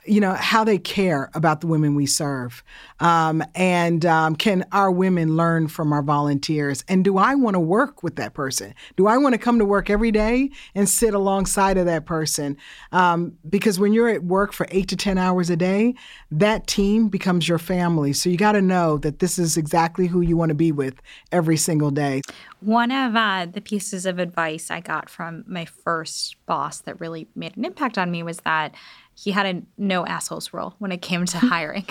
you 0.06 0.20
know 0.20 0.34
how 0.34 0.64
they 0.64 0.78
care 0.78 1.30
about 1.34 1.60
the 1.60 1.66
women 1.66 1.94
we 1.94 2.06
serve. 2.06 2.62
Um, 3.00 3.42
and 3.54 4.04
um, 4.06 4.36
can 4.36 4.64
our 4.72 4.90
women 4.90 5.36
learn 5.36 5.68
from 5.68 5.92
our 5.92 6.02
volunteers? 6.02 6.84
And 6.88 7.04
do 7.04 7.18
i 7.18 7.34
want 7.34 7.54
to 7.54 7.60
work 7.60 8.02
with 8.02 8.16
that 8.16 8.34
person? 8.34 8.74
Do 8.96 9.06
i 9.06 9.16
want 9.16 9.34
to 9.34 9.38
come 9.38 9.58
to 9.58 9.64
work 9.64 9.90
every 9.90 10.10
day 10.10 10.50
and 10.74 10.88
sit 10.88 11.14
alongside 11.14 11.76
of 11.76 11.86
that 11.86 12.06
person? 12.06 12.56
Um, 12.92 13.36
because 13.48 13.78
when 13.78 13.92
you're 13.92 14.08
at 14.08 14.24
work 14.24 14.52
for 14.52 14.66
eight 14.70 14.88
to 14.88 14.96
ten 14.96 15.18
hours 15.18 15.50
a 15.50 15.56
day 15.56 15.94
that 16.30 16.66
team 16.66 17.08
becomes 17.08 17.48
your 17.48 17.58
family. 17.58 18.12
So 18.12 18.28
you 18.28 18.36
got 18.36 18.52
to 18.52 18.62
know 18.62 18.98
that 18.98 19.20
this 19.20 19.38
is 19.38 19.56
exactly 19.56 20.06
who 20.06 20.20
you 20.20 20.36
want 20.36 20.50
to 20.50 20.54
be 20.54 20.72
with 20.72 20.94
every 21.30 21.56
single 21.56 21.90
day. 21.90 22.22
One 22.60 22.90
of 22.90 23.14
uh, 23.14 23.46
the 23.46 23.60
pieces 23.60 24.06
of 24.06 24.18
advice 24.18 24.70
i 24.70 24.80
got 24.80 25.08
from 25.08 25.44
my 25.46 25.64
first 25.64 26.36
boss 26.46 26.80
that 26.80 27.00
really 27.00 27.28
made 27.34 27.56
an 27.56 27.64
impact 27.64 27.98
on 27.98 28.10
me 28.10 28.22
was 28.22 28.38
that 28.38 28.74
he 29.14 29.30
had 29.30 29.46
a 29.46 29.62
no 29.78 30.06
assholes 30.06 30.52
rule 30.52 30.74
when 30.78 30.92
it 30.92 31.02
came 31.02 31.24
to 31.26 31.38
hiring 31.54 31.86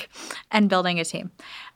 and 0.52 0.70
building 0.70 1.00
a 1.00 1.06
team. 1.06 1.32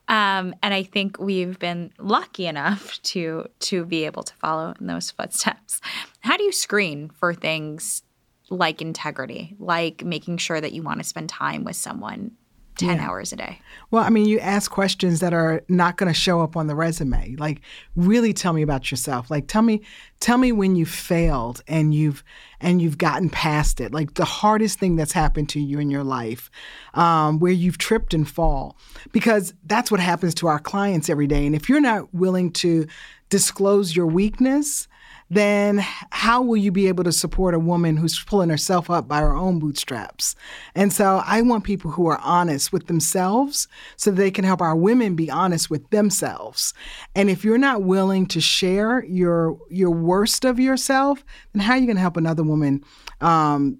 Um, 0.08 0.56
and 0.64 0.74
I 0.74 0.84
think 0.84 1.20
we've 1.20 1.60
been 1.60 1.92
lucky 1.98 2.48
enough 2.48 3.02
to 3.04 3.48
to 3.60 3.86
be 3.86 4.06
able 4.06 4.24
to 4.24 4.34
follow 4.36 4.74
in 4.80 4.88
those 4.88 5.12
footsteps. 5.12 5.82
How 6.22 6.38
do 6.38 6.44
you 6.44 6.52
screen 6.52 7.10
for 7.10 7.34
things 7.34 8.04
like 8.50 8.82
integrity, 8.82 9.56
like 9.60 10.06
making 10.06 10.38
sure 10.38 10.62
that 10.62 10.72
you 10.72 10.82
want 10.82 11.00
to 11.00 11.04
spend 11.04 11.30
time 11.30 11.64
with 11.64 11.76
someone 11.76 12.32
10 12.78 12.98
yeah. 12.98 13.08
hours 13.08 13.34
a 13.34 13.36
day? 13.36 13.60
Well, 13.92 14.04
I 14.04 14.10
mean, 14.10 14.26
you 14.26 14.40
ask 14.40 14.70
questions 14.70 15.20
that 15.20 15.34
are 15.34 15.64
not 15.68 15.98
going 15.98 16.12
to 16.12 16.20
show 16.20 16.42
up 16.42 16.58
on 16.58 16.68
the 16.68 16.76
resume. 16.76 17.36
Like, 17.38 17.62
really 17.96 18.34
tell 18.34 18.54
me 18.54 18.62
about 18.62 18.92
yourself. 18.92 19.32
Like, 19.32 19.48
tell 19.48 19.62
me, 19.62 19.82
tell 20.20 20.38
me 20.38 20.52
when 20.52 20.76
you 20.76 20.86
failed 20.86 21.64
and 21.68 21.94
you've 21.94 22.24
and 22.60 22.82
you've 22.82 22.98
gotten 22.98 23.30
past 23.30 23.80
it. 23.80 23.94
Like 23.94 24.16
the 24.16 24.26
hardest 24.26 24.80
thing 24.80 24.96
that's 24.96 25.12
happened 25.12 25.50
to 25.50 25.60
you 25.60 25.80
in 25.80 25.92
your 25.92 26.04
life, 26.04 26.50
um, 26.94 27.40
where 27.40 27.52
you've 27.52 27.78
tripped 27.78 28.14
and 28.14 28.28
fall, 28.28 28.78
because 29.12 29.54
that's 29.66 29.92
what 29.92 30.00
happens 30.00 30.34
to 30.36 30.48
our 30.48 30.60
clients 30.60 31.10
every 31.10 31.28
day. 31.28 31.46
And 31.46 31.56
if 31.56 31.70
you're 31.70 31.82
not 31.82 32.14
willing 32.14 32.52
to 32.54 32.88
disclose 33.30 33.96
your 33.96 34.08
weakness, 34.08 34.88
then 35.30 35.84
how 36.12 36.42
will 36.42 36.58
you 36.58 36.72
be 36.72 36.88
able 36.88 37.04
to 37.04 37.12
support 37.12 37.54
a 37.54 37.60
woman 37.60 37.98
who's 37.98 38.24
pulling 38.24 38.50
herself 38.50 38.90
up 38.90 39.08
by 39.08 39.20
her 39.20 39.36
own 39.36 39.60
bootstraps? 39.60 40.36
And 40.74 40.94
so 40.94 41.22
I 41.26 41.42
want 41.42 41.64
people 41.64 41.92
who 41.92 42.08
are 42.08 42.20
honest 42.24 42.72
with 42.72 42.88
themselves 42.88 43.68
so 43.98 44.12
they 44.12 44.32
can 44.32 44.46
help 44.46 44.62
our 44.62 44.76
women 44.76 45.16
be 45.16 45.30
honest 45.30 45.70
with 45.70 45.90
themselves. 45.90 46.74
And 47.16 47.30
if 47.30 47.44
you're 47.44 47.58
not 47.58 47.84
willing 47.84 48.26
to 48.28 48.42
share 48.42 49.04
your 49.06 49.58
your 49.70 49.92
worst 49.92 50.46
of 50.46 50.60
yourself, 50.60 51.24
then 51.54 51.62
how 51.62 51.74
are 51.74 51.80
you 51.80 51.86
going 51.86 51.98
to 51.98 52.02
help 52.02 52.18
another 52.18 52.44
woman 52.44 52.84
um, 53.22 53.80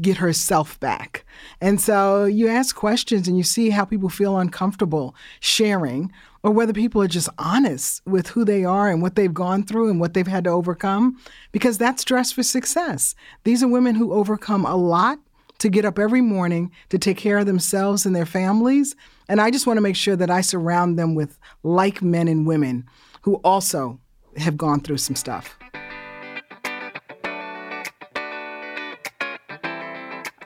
get 0.00 0.16
herself 0.16 0.78
back. 0.80 1.24
And 1.60 1.80
so 1.80 2.24
you 2.24 2.48
ask 2.48 2.74
questions 2.74 3.28
and 3.28 3.36
you 3.36 3.42
see 3.42 3.70
how 3.70 3.84
people 3.84 4.08
feel 4.08 4.38
uncomfortable 4.38 5.14
sharing 5.40 6.12
or 6.42 6.50
whether 6.50 6.72
people 6.72 7.02
are 7.02 7.08
just 7.08 7.28
honest 7.38 8.02
with 8.06 8.28
who 8.28 8.44
they 8.44 8.64
are 8.64 8.88
and 8.88 9.02
what 9.02 9.16
they've 9.16 9.34
gone 9.34 9.64
through 9.64 9.90
and 9.90 10.00
what 10.00 10.14
they've 10.14 10.26
had 10.26 10.44
to 10.44 10.50
overcome, 10.50 11.18
because 11.52 11.78
that's 11.78 12.04
dress 12.04 12.32
for 12.32 12.42
success. 12.42 13.14
These 13.44 13.62
are 13.62 13.68
women 13.68 13.94
who 13.94 14.12
overcome 14.12 14.64
a 14.64 14.76
lot 14.76 15.18
to 15.58 15.68
get 15.68 15.84
up 15.84 15.98
every 15.98 16.20
morning 16.20 16.70
to 16.90 16.98
take 16.98 17.16
care 17.16 17.38
of 17.38 17.46
themselves 17.46 18.06
and 18.06 18.14
their 18.14 18.26
families. 18.26 18.94
And 19.28 19.40
I 19.40 19.50
just 19.50 19.66
want 19.66 19.78
to 19.78 19.82
make 19.82 19.96
sure 19.96 20.16
that 20.16 20.30
I 20.30 20.40
surround 20.40 20.98
them 20.98 21.14
with 21.14 21.38
like 21.62 22.02
men 22.02 22.28
and 22.28 22.46
women 22.46 22.84
who 23.22 23.36
also 23.36 23.98
have 24.36 24.56
gone 24.56 24.80
through 24.80 24.98
some 24.98 25.16
stuff. 25.16 25.58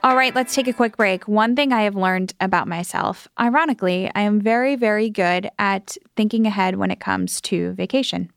All 0.03 0.15
right, 0.15 0.33
let's 0.33 0.55
take 0.55 0.67
a 0.67 0.73
quick 0.73 0.97
break. 0.97 1.27
One 1.27 1.55
thing 1.55 1.71
I 1.71 1.83
have 1.83 1.95
learned 1.95 2.33
about 2.41 2.67
myself, 2.67 3.27
ironically, 3.39 4.09
I 4.15 4.21
am 4.21 4.41
very, 4.41 4.75
very 4.75 5.11
good 5.11 5.47
at 5.59 5.95
thinking 6.15 6.47
ahead 6.47 6.77
when 6.77 6.89
it 6.89 6.99
comes 6.99 7.39
to 7.41 7.73
vacation. 7.73 8.31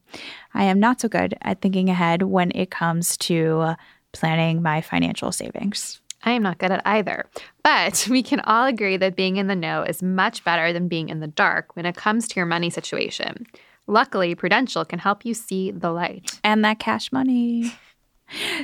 I 0.53 0.65
am 0.65 0.79
not 0.79 1.01
so 1.01 1.07
good 1.07 1.35
at 1.41 1.61
thinking 1.61 1.89
ahead 1.89 2.21
when 2.21 2.51
it 2.51 2.69
comes 2.69 3.17
to 3.17 3.73
planning 4.11 4.61
my 4.61 4.81
financial 4.81 5.31
savings. 5.31 6.01
I 6.23 6.31
am 6.31 6.43
not 6.43 6.59
good 6.59 6.69
at 6.69 6.85
either. 6.85 7.25
But 7.63 8.07
we 8.11 8.21
can 8.21 8.41
all 8.41 8.67
agree 8.67 8.97
that 8.97 9.15
being 9.15 9.37
in 9.37 9.47
the 9.47 9.55
know 9.55 9.81
is 9.81 10.03
much 10.03 10.43
better 10.43 10.71
than 10.71 10.87
being 10.87 11.09
in 11.09 11.19
the 11.19 11.27
dark 11.27 11.75
when 11.75 11.87
it 11.87 11.95
comes 11.95 12.27
to 12.27 12.35
your 12.35 12.45
money 12.45 12.69
situation. 12.69 13.47
Luckily, 13.87 14.35
Prudential 14.35 14.85
can 14.85 14.99
help 14.99 15.25
you 15.25 15.33
see 15.33 15.71
the 15.71 15.91
light. 15.91 16.39
And 16.43 16.63
that 16.63 16.77
cash 16.77 17.11
money. 17.11 17.73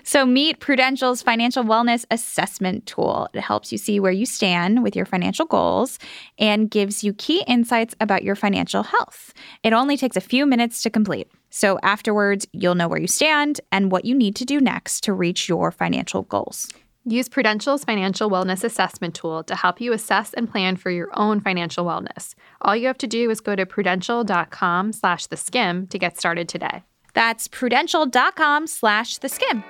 So, 0.03 0.25
meet 0.25 0.59
Prudential's 0.59 1.21
financial 1.21 1.63
wellness 1.63 2.05
assessment 2.09 2.85
tool. 2.85 3.29
It 3.33 3.41
helps 3.41 3.71
you 3.71 3.77
see 3.77 3.99
where 3.99 4.11
you 4.11 4.25
stand 4.25 4.83
with 4.83 4.95
your 4.95 5.05
financial 5.05 5.45
goals 5.45 5.99
and 6.39 6.69
gives 6.69 7.03
you 7.03 7.13
key 7.13 7.43
insights 7.47 7.95
about 7.99 8.23
your 8.23 8.35
financial 8.35 8.83
health. 8.83 9.33
It 9.63 9.73
only 9.73 9.97
takes 9.97 10.15
a 10.15 10.21
few 10.21 10.45
minutes 10.45 10.81
to 10.83 10.89
complete. 10.89 11.29
So, 11.49 11.79
afterwards, 11.83 12.47
you'll 12.53 12.75
know 12.75 12.87
where 12.87 12.99
you 12.99 13.07
stand 13.07 13.61
and 13.71 13.91
what 13.91 14.05
you 14.05 14.15
need 14.15 14.35
to 14.37 14.45
do 14.45 14.59
next 14.59 15.03
to 15.03 15.13
reach 15.13 15.47
your 15.47 15.71
financial 15.71 16.23
goals. 16.23 16.67
Use 17.05 17.27
Prudential's 17.27 17.83
financial 17.83 18.29
wellness 18.29 18.63
assessment 18.63 19.15
tool 19.15 19.43
to 19.45 19.55
help 19.55 19.81
you 19.81 19.91
assess 19.91 20.33
and 20.33 20.49
plan 20.49 20.75
for 20.75 20.91
your 20.91 21.09
own 21.13 21.39
financial 21.39 21.83
wellness. 21.83 22.35
All 22.61 22.75
you 22.75 22.85
have 22.85 22.99
to 22.99 23.07
do 23.07 23.31
is 23.31 23.41
go 23.41 23.55
to 23.55 23.65
prudential.com 23.65 24.93
slash 24.93 25.25
the 25.25 25.37
skim 25.37 25.87
to 25.87 25.97
get 25.97 26.19
started 26.19 26.47
today. 26.47 26.83
That's 27.13 27.47
prudential.com 27.47 28.67
slash 28.67 29.17
the 29.17 29.29
skim. 29.29 29.63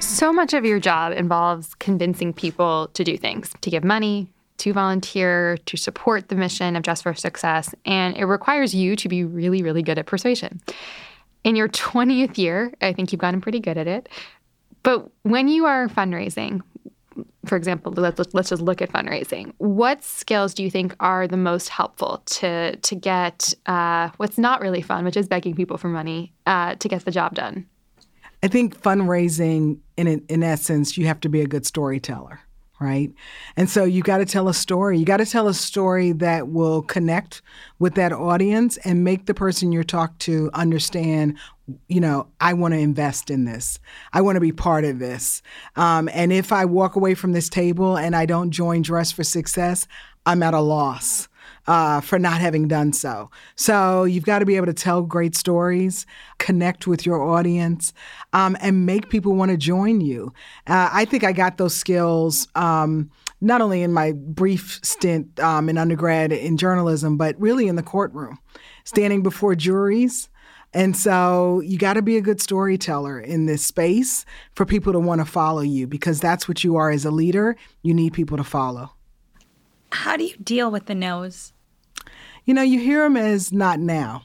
So 0.00 0.32
much 0.32 0.54
of 0.54 0.64
your 0.64 0.78
job 0.78 1.12
involves 1.12 1.74
convincing 1.74 2.32
people 2.32 2.88
to 2.94 3.04
do 3.04 3.16
things, 3.16 3.52
to 3.60 3.70
give 3.70 3.84
money, 3.84 4.28
to 4.58 4.72
volunteer, 4.72 5.56
to 5.66 5.76
support 5.76 6.28
the 6.28 6.36
mission 6.36 6.76
of 6.76 6.82
Dress 6.82 7.02
for 7.02 7.14
Success, 7.14 7.74
and 7.84 8.16
it 8.16 8.24
requires 8.24 8.74
you 8.74 8.96
to 8.96 9.08
be 9.08 9.24
really, 9.24 9.62
really 9.62 9.82
good 9.82 9.98
at 9.98 10.06
persuasion. 10.06 10.60
In 11.42 11.56
your 11.56 11.68
20th 11.68 12.38
year, 12.38 12.72
I 12.80 12.92
think 12.92 13.12
you've 13.12 13.20
gotten 13.20 13.40
pretty 13.40 13.60
good 13.60 13.76
at 13.76 13.86
it. 13.86 14.08
But 14.82 15.10
when 15.22 15.48
you 15.48 15.66
are 15.66 15.88
fundraising, 15.88 16.60
for 17.46 17.56
example, 17.56 17.92
let's 17.92 18.20
let's 18.34 18.48
just 18.48 18.62
look 18.62 18.82
at 18.82 18.90
fundraising. 18.92 19.52
What 19.58 20.02
skills 20.02 20.54
do 20.54 20.62
you 20.62 20.70
think 20.70 20.94
are 21.00 21.26
the 21.26 21.36
most 21.36 21.68
helpful 21.68 22.22
to 22.26 22.76
to 22.76 22.94
get 22.94 23.54
uh, 23.66 24.10
what's 24.16 24.38
not 24.38 24.60
really 24.60 24.82
fun, 24.82 25.04
which 25.04 25.16
is 25.16 25.28
begging 25.28 25.54
people 25.54 25.78
for 25.78 25.88
money, 25.88 26.32
uh, 26.46 26.74
to 26.76 26.88
get 26.88 27.04
the 27.04 27.10
job 27.10 27.34
done? 27.34 27.66
I 28.42 28.48
think 28.48 28.80
fundraising, 28.80 29.78
in 29.96 30.06
in 30.28 30.42
essence, 30.42 30.98
you 30.98 31.06
have 31.06 31.20
to 31.20 31.28
be 31.28 31.40
a 31.40 31.46
good 31.46 31.66
storyteller, 31.66 32.40
right? 32.84 33.12
And 33.56 33.68
so 33.68 33.84
you 33.84 34.02
got 34.02 34.18
to 34.18 34.26
tell 34.26 34.48
a 34.48 34.54
story. 34.54 34.98
You 34.98 35.04
got 35.04 35.16
to 35.16 35.26
tell 35.26 35.48
a 35.48 35.54
story 35.54 36.12
that 36.12 36.48
will 36.48 36.82
connect 36.82 37.42
with 37.78 37.94
that 37.94 38.12
audience 38.12 38.76
and 38.78 39.02
make 39.02 39.26
the 39.26 39.34
person 39.34 39.72
you're 39.72 39.82
talking 39.82 40.16
to 40.20 40.50
understand 40.52 41.38
you 41.88 41.98
know, 41.98 42.26
I 42.40 42.52
want 42.52 42.74
to 42.74 42.78
invest 42.78 43.30
in 43.30 43.46
this. 43.46 43.78
I 44.12 44.20
want 44.20 44.36
to 44.36 44.40
be 44.40 44.52
part 44.52 44.84
of 44.84 44.98
this. 44.98 45.40
Um, 45.76 46.10
and 46.12 46.30
if 46.30 46.52
I 46.52 46.66
walk 46.66 46.94
away 46.94 47.14
from 47.14 47.32
this 47.32 47.48
table 47.48 47.96
and 47.96 48.14
I 48.14 48.26
don't 48.26 48.50
join 48.50 48.82
Dress 48.82 49.12
for 49.12 49.24
Success, 49.24 49.86
I'm 50.26 50.42
at 50.42 50.52
a 50.52 50.60
loss 50.60 51.26
uh, 51.66 52.00
for 52.00 52.18
not 52.18 52.40
having 52.40 52.68
done 52.68 52.92
so. 52.92 53.30
So 53.56 54.04
you've 54.04 54.24
got 54.24 54.40
to 54.40 54.46
be 54.46 54.56
able 54.56 54.66
to 54.66 54.74
tell 54.74 55.02
great 55.02 55.34
stories, 55.34 56.06
connect 56.38 56.86
with 56.86 57.06
your 57.06 57.22
audience, 57.22 57.92
um, 58.32 58.56
and 58.60 58.86
make 58.86 59.08
people 59.10 59.34
want 59.34 59.50
to 59.50 59.56
join 59.56 60.00
you. 60.00 60.32
Uh, 60.66 60.90
I 60.92 61.04
think 61.04 61.24
I 61.24 61.32
got 61.32 61.58
those 61.58 61.74
skills. 61.74 62.48
Um, 62.54 63.10
not 63.40 63.60
only 63.60 63.82
in 63.82 63.92
my 63.92 64.12
brief 64.12 64.80
stint 64.82 65.38
um, 65.40 65.68
in 65.68 65.76
undergrad 65.76 66.32
in 66.32 66.56
journalism, 66.56 67.16
but 67.16 67.38
really 67.38 67.68
in 67.68 67.76
the 67.76 67.82
courtroom, 67.82 68.38
standing 68.84 69.22
before 69.22 69.54
juries, 69.54 70.28
and 70.74 70.96
so 70.96 71.60
you 71.60 71.78
got 71.78 71.94
to 71.94 72.02
be 72.02 72.16
a 72.16 72.20
good 72.20 72.40
storyteller 72.40 73.20
in 73.20 73.46
this 73.46 73.64
space 73.64 74.26
for 74.54 74.66
people 74.66 74.92
to 74.92 74.98
want 74.98 75.20
to 75.20 75.24
follow 75.24 75.60
you 75.60 75.86
because 75.86 76.18
that's 76.18 76.48
what 76.48 76.64
you 76.64 76.74
are 76.74 76.90
as 76.90 77.04
a 77.04 77.12
leader. 77.12 77.56
You 77.82 77.94
need 77.94 78.12
people 78.12 78.36
to 78.36 78.44
follow. 78.44 78.90
How 79.92 80.16
do 80.16 80.24
you 80.24 80.36
deal 80.42 80.72
with 80.72 80.86
the 80.86 80.94
no's? 80.94 81.52
You 82.44 82.54
know, 82.54 82.62
you 82.62 82.78
hear 82.78 83.02
them 83.02 83.16
as 83.16 83.52
not 83.52 83.80
now, 83.80 84.24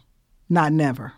not 0.50 0.74
never. 0.74 1.14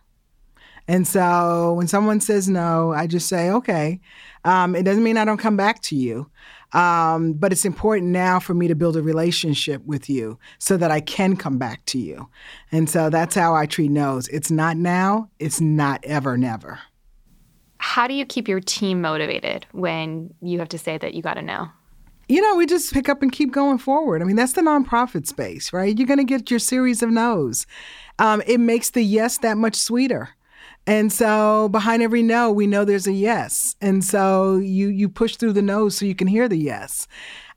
And 0.88 1.08
so 1.08 1.74
when 1.74 1.88
someone 1.88 2.20
says 2.20 2.50
no, 2.50 2.92
I 2.92 3.08
just 3.08 3.28
say, 3.28 3.50
okay. 3.50 4.00
Um, 4.44 4.76
it 4.76 4.84
doesn't 4.84 5.04
mean 5.04 5.18
I 5.18 5.26
don't 5.26 5.38
come 5.38 5.56
back 5.56 5.82
to 5.84 5.96
you. 5.96 6.30
Um, 6.74 7.34
but 7.34 7.52
it's 7.52 7.66
important 7.66 8.12
now 8.12 8.40
for 8.40 8.54
me 8.54 8.68
to 8.68 8.76
build 8.76 8.96
a 8.96 9.02
relationship 9.02 9.86
with 9.86 10.10
you 10.10 10.40
so 10.58 10.78
that 10.78 10.90
I 10.90 11.02
can 11.02 11.36
come 11.36 11.58
back 11.58 11.86
to 11.88 12.00
you. 12.00 12.30
And 12.72 12.90
so 12.90 13.10
that's 13.10 13.36
how 13.36 13.54
I 13.54 13.66
treat 13.66 13.92
no's. 13.92 14.28
It's 14.30 14.50
not 14.50 14.78
now, 14.78 15.30
it's 15.40 15.60
not 15.60 16.00
ever, 16.04 16.38
never. 16.38 16.80
How 17.78 18.08
do 18.08 18.14
you 18.14 18.26
keep 18.26 18.48
your 18.48 18.60
team 18.60 19.02
motivated 19.02 19.66
when 19.72 20.34
you 20.42 20.60
have 20.60 20.70
to 20.70 20.78
say 20.78 20.98
that 20.98 21.14
you 21.14 21.22
got 21.22 21.34
to 21.34 21.42
know? 21.42 21.68
You 22.32 22.42
know, 22.42 22.56
we 22.56 22.66
just 22.66 22.94
pick 22.94 23.10
up 23.10 23.22
and 23.22 23.30
keep 23.30 23.52
going 23.52 23.78
forward. 23.78 24.22
I 24.22 24.26
mean, 24.26 24.38
that's 24.38 24.54
the 24.54 24.62
nonprofit 24.62 25.28
space, 25.28 25.74
right? 25.74 25.98
You're 25.98 26.08
going 26.08 26.18
to 26.18 26.24
get 26.24 26.50
your 26.50 26.62
series 26.62 27.04
of 27.04 27.10
no's. 27.10 27.68
Um, 28.20 28.42
it 28.48 28.62
makes 28.62 28.92
the 28.92 29.04
yes 29.04 29.40
that 29.40 29.58
much 29.58 29.76
sweeter. 29.76 30.30
And 30.88 31.12
so 31.12 31.68
behind 31.68 32.02
every 32.02 32.24
no, 32.24 32.50
we 32.50 32.68
know 32.68 32.86
there's 32.86 33.06
a 33.06 33.12
yes. 33.12 33.76
And 33.82 34.02
so 34.02 34.56
you 34.56 34.88
you 34.88 35.10
push 35.10 35.36
through 35.36 35.52
the 35.52 35.62
no 35.62 35.90
so 35.90 36.06
you 36.06 36.16
can 36.16 36.28
hear 36.28 36.48
the 36.48 36.56
yes. 36.56 37.06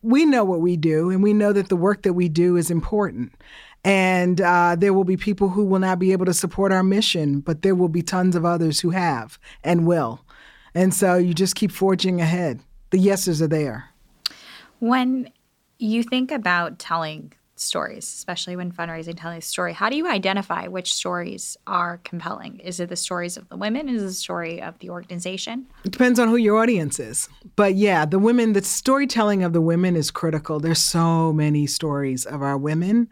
We 0.03 0.27
know 0.27 0.43
what 0.43 0.61
we 0.61 0.77
do, 0.77 1.09
and 1.09 1.23
we 1.23 1.33
know 1.33 1.53
that 1.53 1.69
the 1.69 1.77
work 1.77 2.03
that 2.03 2.15
we 2.15 2.29
do 2.29 2.57
is 2.57 2.69
important. 2.69 3.33
And 3.85 4.41
uh, 4.41 4.75
there 4.77 4.93
will 4.93 5.05
be 5.05 5.17
people 5.17 5.51
who 5.51 5.65
will 5.65 5.79
not 5.79 6.01
be 6.01 6.11
able 6.11 6.27
to 6.27 6.35
support 6.35 6.73
our 6.73 6.83
mission, 6.83 7.39
but 7.39 7.63
there 7.63 7.77
will 7.77 7.89
be 7.89 8.03
tons 8.03 8.35
of 8.35 8.45
others 8.45 8.81
who 8.81 8.91
have 8.91 9.39
and 9.63 9.87
will. 9.87 10.25
And 10.75 10.93
so 10.93 11.15
you 11.15 11.33
just 11.33 11.55
keep 11.55 11.71
forging 11.71 12.21
ahead. 12.21 12.59
The 12.91 12.99
yeses 12.99 13.41
are 13.41 13.47
there. 13.47 13.94
When 14.81 15.31
you 15.79 16.03
think 16.03 16.31
about 16.31 16.79
telling 16.79 17.33
stories, 17.57 18.05
especially 18.05 18.57
when 18.57 18.73
fundraising, 18.73 19.17
telling 19.17 19.39
a 19.39 19.43
story. 19.43 19.73
How 19.73 19.89
do 19.89 19.97
you 19.97 20.09
identify 20.09 20.67
which 20.67 20.93
stories 20.93 21.57
are 21.67 22.01
compelling? 22.05 22.59
Is 22.61 22.81
it 22.81 22.89
the 22.89 22.97
stories 22.97 23.37
of 23.37 23.49
the 23.49 23.57
women? 23.57 23.89
Is 23.89 24.03
it 24.03 24.07
the 24.07 24.13
story 24.13 24.61
of 24.61 24.79
the 24.81 24.91
organization? 24.91 25.67
It 25.85 25.93
depends 25.93 26.19
on 26.19 26.29
who 26.29 26.37
your 26.37 26.59
audience 26.59 26.99
is. 26.99 27.29
But 27.57 27.75
yeah, 27.75 28.05
the 28.07 28.19
women, 28.19 28.53
the 28.53 28.63
storytelling 28.63 29.43
of 29.45 29.53
the 29.53 29.61
women 29.61 29.97
is 29.97 30.11
critical. 30.11 30.59
There's 30.61 30.83
so 30.83 31.33
many 31.33 31.67
stories 31.67 32.25
of 32.25 32.43
our 32.43 32.59
women. 32.59 33.09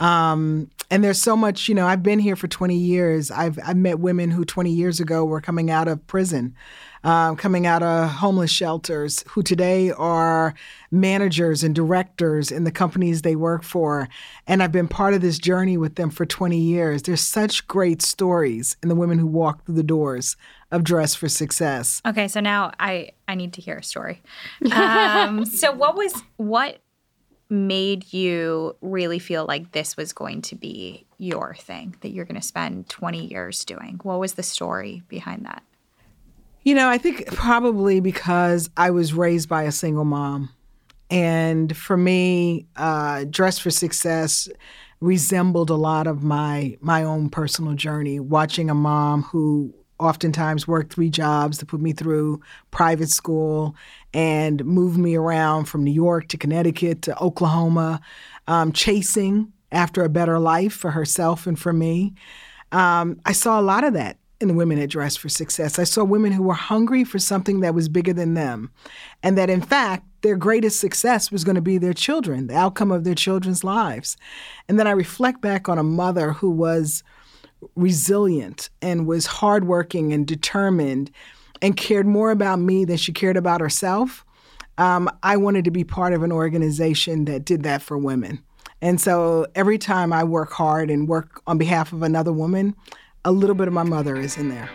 Um, 0.00 0.70
and 0.90 1.04
there's 1.04 1.20
so 1.20 1.36
much, 1.36 1.68
you 1.68 1.74
know, 1.74 1.86
I've 1.86 2.02
been 2.02 2.18
here 2.18 2.34
for 2.36 2.48
20 2.48 2.76
years. 2.76 3.30
I've, 3.30 3.58
I've 3.64 3.76
met 3.76 4.00
women 4.00 4.30
who 4.30 4.44
20 4.44 4.70
years 4.70 4.98
ago 4.98 5.24
were 5.24 5.40
coming 5.40 5.70
out 5.70 5.88
of 5.88 6.04
prison 6.06 6.56
um, 7.04 7.36
coming 7.36 7.66
out 7.66 7.82
of 7.82 8.10
homeless 8.10 8.50
shelters 8.50 9.24
who 9.28 9.42
today 9.42 9.90
are 9.90 10.54
managers 10.90 11.62
and 11.62 11.74
directors 11.74 12.50
in 12.50 12.64
the 12.64 12.70
companies 12.70 13.22
they 13.22 13.36
work 13.36 13.62
for. 13.62 14.08
And 14.46 14.62
I've 14.62 14.72
been 14.72 14.88
part 14.88 15.14
of 15.14 15.20
this 15.20 15.38
journey 15.38 15.76
with 15.76 15.94
them 15.94 16.10
for 16.10 16.26
20 16.26 16.58
years. 16.58 17.02
There's 17.02 17.20
such 17.20 17.66
great 17.66 18.02
stories 18.02 18.76
in 18.82 18.88
the 18.88 18.94
women 18.94 19.18
who 19.18 19.26
walk 19.26 19.64
through 19.64 19.76
the 19.76 19.82
doors 19.82 20.36
of 20.70 20.84
Dress 20.84 21.14
for 21.14 21.28
Success. 21.28 22.00
Okay, 22.06 22.28
so 22.28 22.40
now 22.40 22.72
I 22.78 23.12
I 23.26 23.34
need 23.34 23.52
to 23.54 23.60
hear 23.60 23.76
a 23.76 23.82
story. 23.82 24.22
Um, 24.72 25.44
so 25.44 25.72
what 25.72 25.96
was 25.96 26.22
what 26.36 26.80
made 27.50 28.12
you 28.12 28.76
really 28.80 29.18
feel 29.18 29.44
like 29.44 29.72
this 29.72 29.96
was 29.96 30.12
going 30.12 30.40
to 30.42 30.54
be 30.54 31.04
your 31.18 31.54
thing 31.54 31.96
that 32.00 32.10
you're 32.10 32.24
going 32.24 32.40
to 32.40 32.46
spend 32.46 32.88
20 32.88 33.26
years 33.26 33.64
doing? 33.64 34.00
What 34.02 34.20
was 34.20 34.34
the 34.34 34.42
story 34.42 35.02
behind 35.08 35.44
that? 35.44 35.62
You 36.62 36.74
know, 36.74 36.88
I 36.88 36.98
think 36.98 37.26
probably 37.26 38.00
because 38.00 38.70
I 38.76 38.90
was 38.90 39.12
raised 39.12 39.48
by 39.48 39.64
a 39.64 39.72
single 39.72 40.04
mom. 40.04 40.50
And 41.10 41.76
for 41.76 41.96
me, 41.96 42.66
uh, 42.76 43.24
Dress 43.28 43.58
for 43.58 43.70
Success 43.70 44.48
resembled 45.00 45.70
a 45.70 45.74
lot 45.74 46.06
of 46.06 46.22
my 46.22 46.76
my 46.80 47.02
own 47.02 47.30
personal 47.30 47.74
journey, 47.74 48.20
watching 48.20 48.70
a 48.70 48.74
mom 48.74 49.22
who 49.22 49.74
oftentimes 50.00 50.66
worked 50.66 50.92
three 50.92 51.10
jobs 51.10 51.58
to 51.58 51.66
put 51.66 51.80
me 51.80 51.92
through 51.92 52.40
private 52.70 53.10
school 53.10 53.76
and 54.12 54.64
moved 54.64 54.98
me 54.98 55.14
around 55.14 55.66
from 55.66 55.84
New 55.84 55.92
York 55.92 56.28
to 56.28 56.36
Connecticut 56.36 57.02
to 57.02 57.22
Oklahoma, 57.22 58.00
um, 58.48 58.72
chasing 58.72 59.52
after 59.70 60.02
a 60.02 60.08
better 60.08 60.38
life 60.38 60.72
for 60.72 60.90
herself 60.90 61.46
and 61.46 61.58
for 61.58 61.72
me. 61.72 62.14
Um, 62.72 63.20
I 63.24 63.32
saw 63.32 63.60
a 63.60 63.62
lot 63.62 63.84
of 63.84 63.94
that 63.94 64.16
in 64.40 64.48
the 64.48 64.54
women 64.54 64.78
at 64.78 64.88
Dress 64.88 65.16
for 65.16 65.28
Success. 65.28 65.78
I 65.78 65.84
saw 65.84 66.02
women 66.02 66.32
who 66.32 66.42
were 66.42 66.54
hungry 66.54 67.04
for 67.04 67.18
something 67.18 67.60
that 67.60 67.74
was 67.74 67.88
bigger 67.88 68.12
than 68.12 68.34
them, 68.34 68.70
and 69.22 69.36
that 69.36 69.50
in 69.50 69.60
fact, 69.60 70.06
their 70.22 70.36
greatest 70.36 70.80
success 70.80 71.30
was 71.30 71.44
going 71.44 71.56
to 71.56 71.62
be 71.62 71.78
their 71.78 71.94
children, 71.94 72.46
the 72.46 72.56
outcome 72.56 72.90
of 72.90 73.04
their 73.04 73.14
children's 73.14 73.64
lives. 73.64 74.16
And 74.68 74.78
then 74.78 74.86
I 74.86 74.92
reflect 74.92 75.40
back 75.40 75.68
on 75.68 75.78
a 75.78 75.82
mother 75.82 76.32
who 76.32 76.50
was 76.50 77.02
resilient 77.76 78.70
and 78.82 79.06
was 79.06 79.26
hardworking 79.26 80.12
and 80.12 80.26
determined 80.26 81.10
and 81.62 81.76
cared 81.76 82.06
more 82.06 82.30
about 82.30 82.58
me 82.58 82.84
than 82.84 82.96
she 82.96 83.12
cared 83.12 83.36
about 83.36 83.60
herself. 83.60 84.24
Um, 84.78 85.10
I 85.22 85.36
wanted 85.36 85.64
to 85.66 85.70
be 85.70 85.84
part 85.84 86.12
of 86.12 86.22
an 86.22 86.32
organization 86.32 87.26
that 87.26 87.44
did 87.44 87.62
that 87.64 87.82
for 87.82 87.98
women. 87.98 88.42
And 88.82 89.00
so 89.00 89.46
every 89.54 89.76
time 89.76 90.12
I 90.12 90.24
work 90.24 90.52
hard 90.52 90.90
and 90.90 91.06
work 91.06 91.42
on 91.46 91.58
behalf 91.58 91.92
of 91.92 92.02
another 92.02 92.32
woman, 92.32 92.74
a 93.24 93.32
little 93.32 93.54
bit 93.54 93.68
of 93.68 93.74
my 93.74 93.82
mother 93.82 94.16
is 94.16 94.38
in 94.38 94.48
there. 94.48 94.70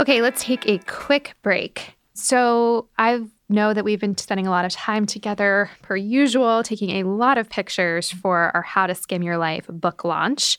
Okay, 0.00 0.20
let's 0.20 0.42
take 0.42 0.66
a 0.66 0.78
quick 0.78 1.34
break. 1.42 1.93
So, 2.14 2.88
I 2.96 3.24
know 3.48 3.74
that 3.74 3.84
we've 3.84 4.00
been 4.00 4.16
spending 4.16 4.46
a 4.46 4.50
lot 4.50 4.64
of 4.64 4.72
time 4.72 5.04
together, 5.04 5.70
per 5.82 5.96
usual, 5.96 6.62
taking 6.62 6.90
a 6.90 7.08
lot 7.08 7.38
of 7.38 7.50
pictures 7.50 8.10
for 8.10 8.50
our 8.54 8.62
How 8.62 8.86
to 8.86 8.94
Skimm 8.94 9.24
Your 9.24 9.36
Life 9.36 9.66
book 9.68 10.04
launch. 10.04 10.56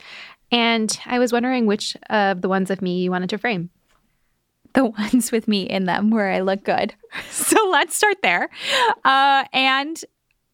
And 0.51 0.97
I 1.05 1.19
was 1.19 1.33
wondering 1.33 1.65
which 1.65 1.97
of 2.09 2.41
the 2.41 2.49
ones 2.49 2.69
of 2.69 2.81
me 2.81 3.01
you 3.01 3.11
wanted 3.11 3.29
to 3.31 3.37
frame. 3.37 3.69
The 4.73 4.85
ones 5.13 5.31
with 5.31 5.47
me 5.47 5.63
in 5.63 5.85
them 5.85 6.11
where 6.11 6.31
I 6.31 6.41
look 6.41 6.63
good. 6.63 6.93
So 7.29 7.69
let's 7.69 7.95
start 7.95 8.17
there. 8.21 8.49
Uh, 9.03 9.45
and 9.53 10.01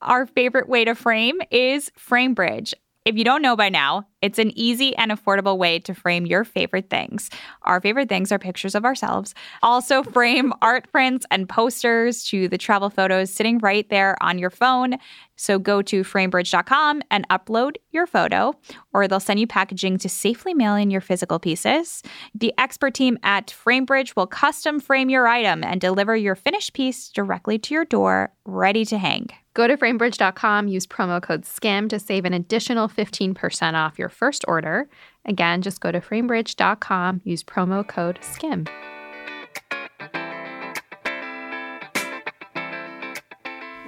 our 0.02 0.28
favorite 0.28 0.68
way 0.70 0.86
to 0.86 0.94
frame 0.94 1.40
is 1.50 1.92
FrameBridge. 1.98 2.74
If 3.04 3.18
you 3.18 3.24
don't 3.24 3.42
know 3.42 3.56
by 3.56 3.70
now, 3.70 4.06
it's 4.22 4.38
an 4.38 4.56
easy 4.56 4.96
and 4.96 5.12
affordable 5.12 5.58
way 5.58 5.80
to 5.80 5.96
frame 5.96 6.28
your 6.28 6.44
favorite 6.44 6.92
things. 6.92 7.32
Our 7.64 7.82
favorite 7.82 8.10
things 8.10 8.32
are 8.32 8.38
pictures 8.38 8.76
of 8.76 8.86
ourselves. 8.86 9.34
Also, 9.64 10.04
frame 10.04 10.54
art 10.62 10.92
prints 10.92 11.26
and 11.32 11.50
posters 11.50 12.24
to 12.26 12.48
the 12.48 12.60
travel 12.60 12.92
photos 12.92 13.32
sitting 13.32 13.58
right 13.58 13.90
there 13.90 14.22
on 14.22 14.38
your 14.38 14.52
phone. 14.52 14.98
So 15.36 15.58
go 15.58 15.82
to 15.82 16.04
framebridge.com 16.04 17.02
and 17.10 17.28
upload 17.30 17.78
your 17.90 18.06
photo, 18.06 18.54
or 18.94 19.08
they'll 19.08 19.20
send 19.20 19.40
you 19.40 19.48
packaging 19.48 19.98
to 19.98 20.08
safely 20.08 20.54
mail 20.54 20.76
in 20.76 20.92
your 20.92 21.02
physical 21.02 21.40
pieces. 21.40 22.04
The 22.36 22.54
expert 22.60 22.94
team 22.94 23.18
at 23.24 23.48
Framebridge 23.48 24.16
will 24.16 24.28
custom 24.28 24.80
frame 24.80 25.10
your 25.10 25.28
item 25.28 25.64
and 25.64 25.82
deliver 25.82 26.16
your 26.16 26.36
finished 26.36 26.74
piece 26.74 27.10
directly 27.10 27.58
to 27.58 27.74
your 27.74 27.86
door, 27.86 28.32
ready 28.46 28.86
to 28.86 29.00
hang. 29.00 29.30
Go 29.54 29.68
to 29.68 29.76
framebridge.com, 29.76 30.70
use 30.70 30.88
promo 30.88 31.22
code 31.22 31.46
SKIM 31.46 31.90
to 31.90 32.00
save 32.00 32.24
an 32.24 32.34
additional 32.34 32.88
15% 32.88 33.74
off 33.74 34.00
your 34.00 34.08
first 34.08 34.46
order. 34.48 34.88
Again, 35.26 35.62
just 35.62 35.82
go 35.82 35.92
to 35.92 36.00
framebridge.com, 36.00 37.22
use 37.26 37.44
promo 37.44 37.86
code 37.86 38.18
SKIM. 38.22 38.68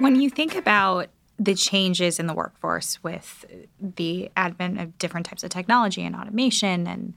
When 0.00 0.20
you 0.20 0.28
think 0.28 0.54
about 0.54 1.08
the 1.38 1.54
changes 1.54 2.20
in 2.20 2.26
the 2.26 2.34
workforce 2.34 3.02
with 3.02 3.46
the 3.80 4.30
advent 4.36 4.80
of 4.80 4.98
different 4.98 5.24
types 5.24 5.42
of 5.44 5.50
technology 5.50 6.02
and 6.02 6.14
automation 6.14 6.86
and 6.86 7.14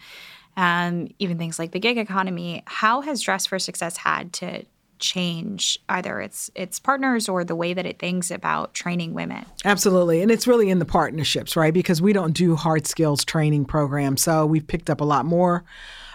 um, 0.56 1.10
even 1.20 1.38
things 1.38 1.60
like 1.60 1.72
the 1.72 1.80
gig 1.80 1.98
economy, 1.98 2.64
how 2.66 3.02
has 3.02 3.22
Dress 3.22 3.46
for 3.46 3.60
Success 3.60 3.98
had 3.98 4.32
to 4.34 4.64
change 5.00 5.80
either 5.90 6.20
its 6.20 6.50
its 6.56 6.80
partners 6.80 7.28
or 7.30 7.44
the 7.44 7.56
way 7.56 7.74
that 7.74 7.86
it 7.86 8.00
thinks 8.00 8.32
about 8.32 8.74
training 8.74 9.14
women? 9.14 9.46
Absolutely. 9.66 10.22
And 10.22 10.32
it's 10.32 10.48
really 10.48 10.70
in 10.70 10.80
the 10.80 10.86
partnerships, 10.86 11.56
right? 11.56 11.74
Because 11.74 12.02
we 12.02 12.14
don't 12.14 12.34
do 12.34 12.56
hard 12.56 12.88
skills 12.88 13.24
training 13.24 13.66
programs. 13.66 14.22
So 14.22 14.46
we've 14.46 14.66
picked 14.66 14.90
up 14.90 15.02
a 15.02 15.06
lot 15.06 15.26
more 15.26 15.64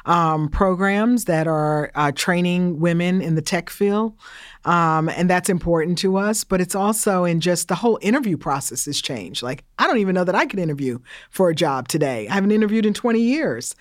um, 0.05 0.49
programs 0.49 1.27
that 1.27 1.47
are 1.47 1.91
uh, 1.95 2.13
training 2.13 2.81
women 2.81 3.21
in 3.21 3.35
the 3.35 3.43
tech 3.43 3.71
field. 3.71 4.15
Um, 4.65 5.09
and 5.09 5.29
that's 5.29 5.49
important 5.49 5.99
to 5.99 6.17
us. 6.17 6.45
But 6.45 6.61
it's 6.61 6.75
also 6.75 7.25
in 7.25 7.41
just 7.41 7.69
the 7.69 7.75
whole 7.75 7.99
interview 8.03 8.37
process 8.37 8.85
has 8.87 9.01
changed. 9.01 9.43
Like, 9.43 9.65
I 9.79 9.87
don't 9.87 9.99
even 9.99 10.15
know 10.15 10.25
that 10.25 10.35
I 10.35 10.47
could 10.47 10.59
interview 10.59 10.99
for 11.31 11.49
a 11.49 11.55
job 11.55 11.89
today. 11.89 12.29
I 12.29 12.35
haven't 12.35 12.53
interviewed 12.53 12.87
in 12.87 12.95
20 12.95 13.21
years. 13.21 13.75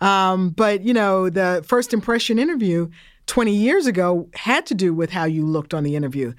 Um, 0.00 0.50
but, 0.50 0.82
you 0.82 0.94
know, 0.94 1.28
the 1.28 1.64
first 1.66 1.92
impression 1.92 2.38
interview 2.38 2.88
20 3.28 3.52
years 3.52 3.86
ago 3.86 4.28
had 4.34 4.66
to 4.66 4.74
do 4.74 4.92
with 4.92 5.10
how 5.10 5.24
you 5.24 5.46
looked 5.46 5.72
on 5.72 5.84
the 5.84 5.94
interview. 5.94 6.32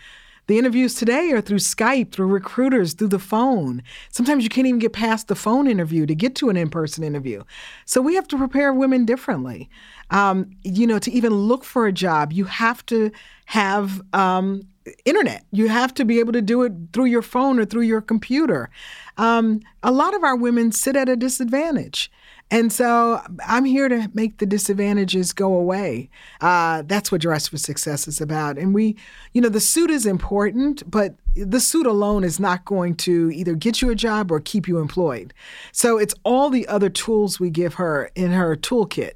The 0.47 0.57
interviews 0.57 0.95
today 0.95 1.31
are 1.31 1.41
through 1.41 1.59
Skype, 1.59 2.11
through 2.11 2.25
recruiters, 2.25 2.95
through 2.95 3.09
the 3.09 3.19
phone. 3.19 3.83
Sometimes 4.09 4.43
you 4.43 4.49
can't 4.49 4.65
even 4.65 4.79
get 4.79 4.93
past 4.93 5.27
the 5.27 5.35
phone 5.35 5.67
interview 5.67 6.07
to 6.07 6.15
get 6.15 6.33
to 6.37 6.49
an 6.49 6.57
in 6.57 6.71
person 6.71 7.03
interview. 7.03 7.43
So 7.85 8.01
we 8.01 8.15
have 8.15 8.27
to 8.29 8.37
prepare 8.37 8.73
women 8.73 9.05
differently. 9.05 9.69
Um, 10.09 10.49
you 10.63 10.87
know, 10.87 10.97
to 10.97 11.11
even 11.11 11.33
look 11.33 11.63
for 11.63 11.85
a 11.85 11.91
job, 11.91 12.33
you 12.33 12.45
have 12.45 12.83
to 12.87 13.11
have 13.45 14.01
um, 14.11 14.67
internet. 15.05 15.45
You 15.51 15.69
have 15.69 15.93
to 15.93 16.05
be 16.05 16.19
able 16.19 16.33
to 16.33 16.41
do 16.41 16.63
it 16.63 16.73
through 16.93 17.05
your 17.05 17.21
phone 17.21 17.59
or 17.59 17.65
through 17.65 17.83
your 17.83 18.01
computer. 18.01 18.71
Um, 19.17 19.61
a 19.83 19.91
lot 19.91 20.15
of 20.15 20.23
our 20.23 20.35
women 20.35 20.71
sit 20.71 20.95
at 20.95 21.07
a 21.07 21.15
disadvantage. 21.15 22.09
And 22.51 22.73
so 22.73 23.21
I'm 23.47 23.65
here 23.65 23.87
to 23.87 24.09
make 24.13 24.39
the 24.39 24.45
disadvantages 24.45 25.33
go 25.33 25.53
away. 25.53 26.09
Uh, 26.41 26.81
that's 26.85 27.11
what 27.11 27.21
Dress 27.21 27.47
for 27.47 27.57
Success 27.57 28.07
is 28.07 28.19
about. 28.19 28.57
And 28.57 28.73
we, 28.73 28.95
you 29.33 29.41
know, 29.41 29.49
the 29.49 29.59
suit 29.59 29.91
is 29.91 30.05
important, 30.07 30.89
but 30.89 31.15
the 31.35 31.59
suit 31.59 31.85
alone 31.85 32.23
is 32.23 32.39
not 32.39 32.65
going 32.65 32.95
to 32.95 33.29
either 33.31 33.53
get 33.53 33.81
you 33.81 33.91
a 33.91 33.95
job 33.95 34.31
or 34.31 34.39
keep 34.39 34.67
you 34.67 34.79
employed. 34.79 35.33
So 35.71 35.99
it's 35.99 36.15
all 36.23 36.49
the 36.49 36.67
other 36.67 36.89
tools 36.89 37.39
we 37.39 37.51
give 37.51 37.75
her 37.75 38.09
in 38.15 38.31
her 38.31 38.55
toolkit 38.55 39.11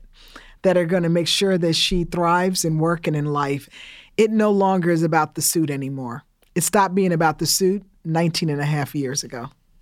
that 0.62 0.78
are 0.78 0.86
going 0.86 1.04
to 1.04 1.10
make 1.10 1.28
sure 1.28 1.58
that 1.58 1.74
she 1.74 2.04
thrives 2.04 2.64
in 2.64 2.78
work 2.78 3.08
and 3.08 3.16
in 3.16 3.26
life. 3.26 3.68
It 4.16 4.30
no 4.30 4.52
longer 4.52 4.92
is 4.92 5.02
about 5.02 5.34
the 5.34 5.42
suit 5.42 5.72
anymore. 5.72 6.24
It 6.54 6.64
stopped 6.64 6.94
being 6.94 7.12
about 7.12 7.40
the 7.40 7.48
suit 7.48 7.84
19 8.06 8.50
and 8.50 8.62
a 8.62 8.66
half 8.66 8.94
years 8.94 9.24
ago. 9.24 9.50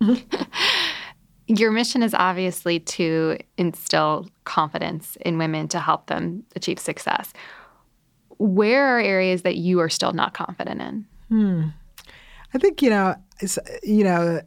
Your 1.58 1.70
mission 1.70 2.02
is 2.02 2.14
obviously 2.14 2.80
to 2.80 3.36
instill 3.58 4.28
confidence 4.44 5.16
in 5.20 5.36
women 5.38 5.68
to 5.68 5.80
help 5.80 6.06
them 6.06 6.44
achieve 6.56 6.78
success. 6.78 7.32
Where 8.38 8.96
are 8.96 9.00
areas 9.00 9.42
that 9.42 9.56
you 9.56 9.80
are 9.80 9.88
still 9.88 10.12
not 10.12 10.34
confident 10.34 10.80
in? 10.80 11.06
Hmm. 11.28 11.68
I 12.54 12.58
think 12.58 12.80
you 12.82 12.90
know, 12.90 13.16
you 13.82 14.04
know, 14.04 14.40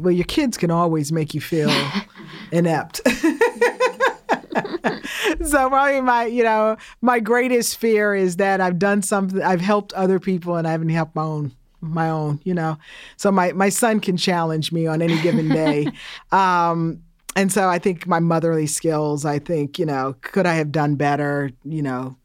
well, 0.00 0.12
your 0.12 0.24
kids 0.24 0.56
can 0.56 0.70
always 0.70 1.12
make 1.12 1.34
you 1.34 1.40
feel 1.40 1.70
inept. 2.52 3.00
so 5.44 5.68
probably 5.68 6.00
my, 6.00 6.26
you 6.26 6.42
know, 6.44 6.76
my 7.00 7.20
greatest 7.20 7.78
fear 7.78 8.14
is 8.14 8.36
that 8.36 8.60
I've 8.60 8.78
done 8.78 9.02
something, 9.02 9.42
I've 9.42 9.60
helped 9.60 9.92
other 9.94 10.18
people, 10.20 10.56
and 10.56 10.66
I 10.66 10.72
haven't 10.72 10.90
helped 10.90 11.14
my 11.14 11.22
own 11.22 11.52
my 11.82 12.08
own, 12.08 12.40
you 12.44 12.54
know. 12.54 12.78
So 13.16 13.30
my 13.30 13.52
my 13.52 13.68
son 13.68 14.00
can 14.00 14.16
challenge 14.16 14.72
me 14.72 14.86
on 14.86 15.02
any 15.02 15.20
given 15.20 15.48
day. 15.48 15.88
um, 16.32 17.02
and 17.34 17.52
so 17.52 17.68
I 17.68 17.78
think 17.78 18.06
my 18.06 18.20
motherly 18.20 18.66
skills, 18.66 19.24
I 19.24 19.38
think, 19.38 19.78
you 19.78 19.86
know, 19.86 20.14
could 20.20 20.46
I 20.46 20.54
have 20.54 20.70
done 20.70 20.96
better? 20.96 21.50
You 21.64 21.82
know, 21.82 22.16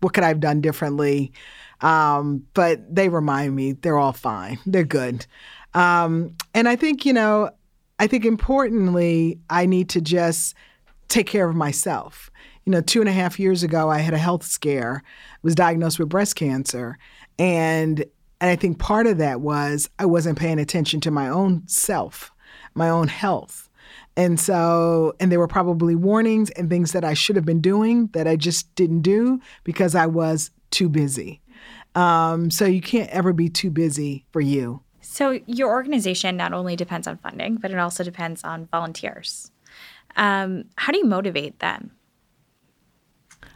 what 0.00 0.14
could 0.14 0.24
I 0.24 0.28
have 0.28 0.40
done 0.40 0.60
differently? 0.60 1.32
Um, 1.80 2.46
but 2.54 2.94
they 2.94 3.08
remind 3.08 3.54
me 3.54 3.72
they're 3.72 3.98
all 3.98 4.12
fine. 4.12 4.58
They're 4.64 4.84
good. 4.84 5.26
Um, 5.74 6.34
and 6.54 6.68
I 6.68 6.76
think, 6.76 7.04
you 7.04 7.12
know, 7.12 7.50
I 7.98 8.06
think 8.06 8.24
importantly, 8.24 9.38
I 9.50 9.66
need 9.66 9.88
to 9.90 10.00
just 10.00 10.54
take 11.08 11.26
care 11.26 11.48
of 11.48 11.54
myself. 11.54 12.30
You 12.64 12.70
know, 12.70 12.80
two 12.80 13.00
and 13.00 13.08
a 13.08 13.12
half 13.12 13.38
years 13.38 13.62
ago, 13.62 13.90
I 13.90 13.98
had 13.98 14.14
a 14.14 14.18
health 14.18 14.44
scare, 14.44 15.02
was 15.42 15.54
diagnosed 15.54 15.98
with 15.98 16.08
breast 16.08 16.36
cancer. 16.36 16.96
And 17.38 18.04
and 18.44 18.50
I 18.50 18.56
think 18.56 18.78
part 18.78 19.06
of 19.06 19.16
that 19.16 19.40
was 19.40 19.88
I 19.98 20.04
wasn't 20.04 20.38
paying 20.38 20.58
attention 20.58 21.00
to 21.00 21.10
my 21.10 21.30
own 21.30 21.62
self, 21.66 22.30
my 22.74 22.90
own 22.90 23.08
health. 23.08 23.70
And 24.18 24.38
so, 24.38 25.14
and 25.18 25.32
there 25.32 25.38
were 25.38 25.48
probably 25.48 25.94
warnings 25.94 26.50
and 26.50 26.68
things 26.68 26.92
that 26.92 27.06
I 27.06 27.14
should 27.14 27.36
have 27.36 27.46
been 27.46 27.62
doing 27.62 28.08
that 28.08 28.28
I 28.28 28.36
just 28.36 28.74
didn't 28.74 29.00
do 29.00 29.40
because 29.64 29.94
I 29.94 30.04
was 30.04 30.50
too 30.70 30.90
busy. 30.90 31.40
Um, 31.94 32.50
so 32.50 32.66
you 32.66 32.82
can't 32.82 33.08
ever 33.08 33.32
be 33.32 33.48
too 33.48 33.70
busy 33.70 34.26
for 34.30 34.42
you. 34.42 34.82
So 35.00 35.40
your 35.46 35.70
organization 35.70 36.36
not 36.36 36.52
only 36.52 36.76
depends 36.76 37.08
on 37.08 37.16
funding, 37.16 37.56
but 37.56 37.70
it 37.70 37.78
also 37.78 38.04
depends 38.04 38.44
on 38.44 38.66
volunteers. 38.66 39.50
Um, 40.16 40.64
how 40.76 40.92
do 40.92 40.98
you 40.98 41.06
motivate 41.06 41.60
them? 41.60 41.92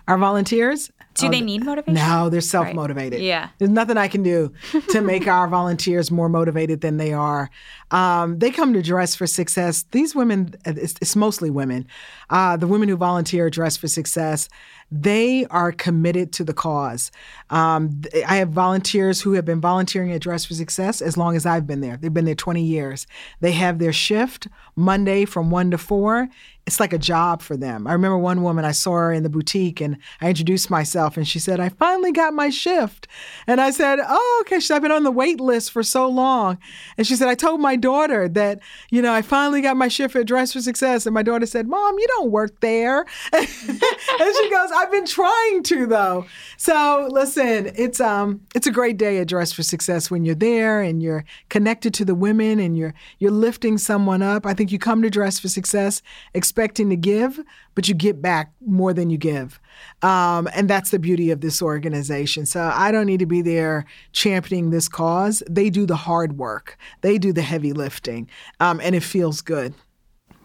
Our 0.07 0.17
volunteers, 0.17 0.91
do 1.19 1.27
oh, 1.27 1.31
they 1.31 1.41
need 1.41 1.65
motivation? 1.65 1.95
No, 1.95 2.29
they're 2.29 2.41
self 2.41 2.73
motivated. 2.73 3.19
Right. 3.19 3.27
Yeah. 3.27 3.49
There's 3.59 3.71
nothing 3.71 3.97
I 3.97 4.09
can 4.09 4.23
do 4.23 4.53
to 4.91 5.01
make 5.01 5.27
our 5.27 5.49
volunteers 5.49 6.11
more 6.11 6.29
motivated 6.29 6.81
than 6.81 6.97
they 6.97 7.13
are. 7.13 7.51
Um, 7.91 8.39
they 8.39 8.51
come 8.51 8.73
to 8.75 8.83
Dress 8.83 9.15
for 9.15 9.27
Success. 9.27 9.85
These 9.91 10.15
women, 10.15 10.55
it's, 10.65 10.95
it's 11.01 11.17
mostly 11.17 11.51
women, 11.51 11.87
uh, 12.31 12.57
the 12.57 12.67
women 12.67 12.89
who 12.89 12.97
volunteer 12.97 13.47
at 13.47 13.53
Dress 13.53 13.77
for 13.77 13.89
Success, 13.89 14.49
they 14.91 15.45
are 15.47 15.73
committed 15.73 16.33
to 16.33 16.45
the 16.45 16.55
cause. 16.55 17.11
Um, 17.51 18.01
I 18.27 18.37
have 18.37 18.51
volunteers 18.51 19.21
who 19.21 19.33
have 19.33 19.45
been 19.45 19.61
volunteering 19.61 20.13
at 20.13 20.23
Dress 20.23 20.45
for 20.45 20.55
Success 20.55 21.03
as 21.03 21.17
long 21.17 21.37
as 21.37 21.45
I've 21.45 21.67
been 21.67 21.81
there. 21.81 21.97
They've 21.97 22.13
been 22.13 22.25
there 22.25 22.35
20 22.35 22.63
years. 22.63 23.07
They 23.41 23.53
have 23.53 23.79
their 23.79 23.93
shift 23.93 24.49
Monday 24.77 25.25
from 25.25 25.51
1 25.51 25.73
to 25.73 25.79
4. 25.79 26.29
It's 26.67 26.81
like 26.81 26.93
a 26.93 26.99
job 26.99 27.43
for 27.43 27.57
them. 27.57 27.87
I 27.87 27.93
remember 27.93 28.19
one 28.19 28.43
woman, 28.43 28.65
I 28.65 28.73
saw 28.73 28.93
her 28.93 29.13
in 29.13 29.23
the 29.23 29.31
boutique 29.31 29.81
and 29.81 29.99
I 30.21 30.29
introduced 30.29 30.71
myself 30.71 31.08
and 31.17 31.27
she 31.27 31.39
said, 31.39 31.61
I 31.61 31.69
finally 31.69 32.13
got 32.13 32.35
my 32.35 32.51
shift. 32.51 33.07
And 33.47 33.61
I 33.61 33.71
said, 33.71 33.99
Oh, 34.07 34.43
okay. 34.43 34.57
She 34.57 34.67
said, 34.67 34.77
I've 34.77 34.83
been 34.83 34.93
on 34.93 35.05
the 35.05 35.11
wait 35.11 35.41
list 35.41 35.71
for 35.71 35.83
so 35.83 36.09
long. 36.09 36.59
And 36.97 37.07
she 37.07 37.17
said, 37.17 37.29
I 37.29 37.35
told 37.35 37.61
my 37.61 37.77
daughter 37.77 38.29
that, 38.29 38.61
you 38.91 39.03
know, 39.03 39.13
I 39.13 39.23
finally 39.23 39.61
got 39.61 39.77
my 39.77 39.89
shift 39.89 40.17
at 40.17 40.27
Dress 40.27 40.53
for 40.53 40.61
Success. 40.61 41.07
And 41.07 41.15
my 41.15 41.23
daughter 41.23 41.47
said, 41.47 41.67
Mom, 41.67 41.99
you 41.99 42.07
don't 42.09 42.31
work 42.31 42.61
there. 42.61 43.07
and 43.33 43.47
she 43.49 44.51
goes, 44.51 44.71
I've 44.75 44.91
been 44.91 45.07
trying 45.07 45.63
to 45.65 45.87
though. 45.87 46.27
So 46.57 47.09
listen, 47.11 47.73
it's 47.77 48.01
um 48.01 48.41
it's 48.55 48.67
a 48.67 48.73
great 48.73 48.97
day 48.97 49.19
at 49.19 49.29
Dress 49.29 49.53
for 49.53 49.63
Success 49.63 50.11
when 50.11 50.25
you're 50.25 50.35
there 50.35 50.81
and 50.83 51.03
you're 51.03 51.25
connected 51.49 51.95
to 51.95 52.05
the 52.05 52.15
women 52.15 52.59
and 52.59 52.77
you're 52.77 52.95
you're 53.19 53.31
lifting 53.31 53.79
someone 53.79 54.23
up. 54.23 54.47
I 54.47 54.55
think 54.55 54.73
you 54.73 54.79
come 54.79 55.03
to 55.03 55.11
Dress 55.11 55.39
for 55.39 55.49
Success 55.49 56.03
expecting 56.35 56.91
to 56.91 56.97
give, 56.97 57.41
but 57.75 57.89
you 57.89 57.95
get 57.95 58.21
back 58.21 58.53
more 58.65 58.93
than 58.93 59.11
you 59.11 59.19
give. 59.19 59.61
Um, 60.03 60.49
and 60.55 60.69
that's 60.69 60.91
the 60.91 60.99
beauty 60.99 61.31
of 61.31 61.41
this 61.41 61.61
organization. 61.61 62.47
So 62.47 62.71
I 62.75 62.91
don't 62.91 63.07
need 63.07 63.21
to 63.21 63.27
be 63.27 63.43
there 63.43 63.85
championing 64.13 64.71
this 64.71 64.89
cause. 64.89 65.43
They 65.49 65.71
do 65.71 65.87
the 65.87 65.97
hard 65.97 66.39
work, 66.39 66.79
they 67.01 67.19
do 67.19 67.33
the 67.33 67.43
heavy 67.43 67.73
lifting, 67.73 68.29
um, 68.61 68.81
and 68.83 68.95
it 68.95 69.03
feels 69.03 69.41
good. 69.41 69.75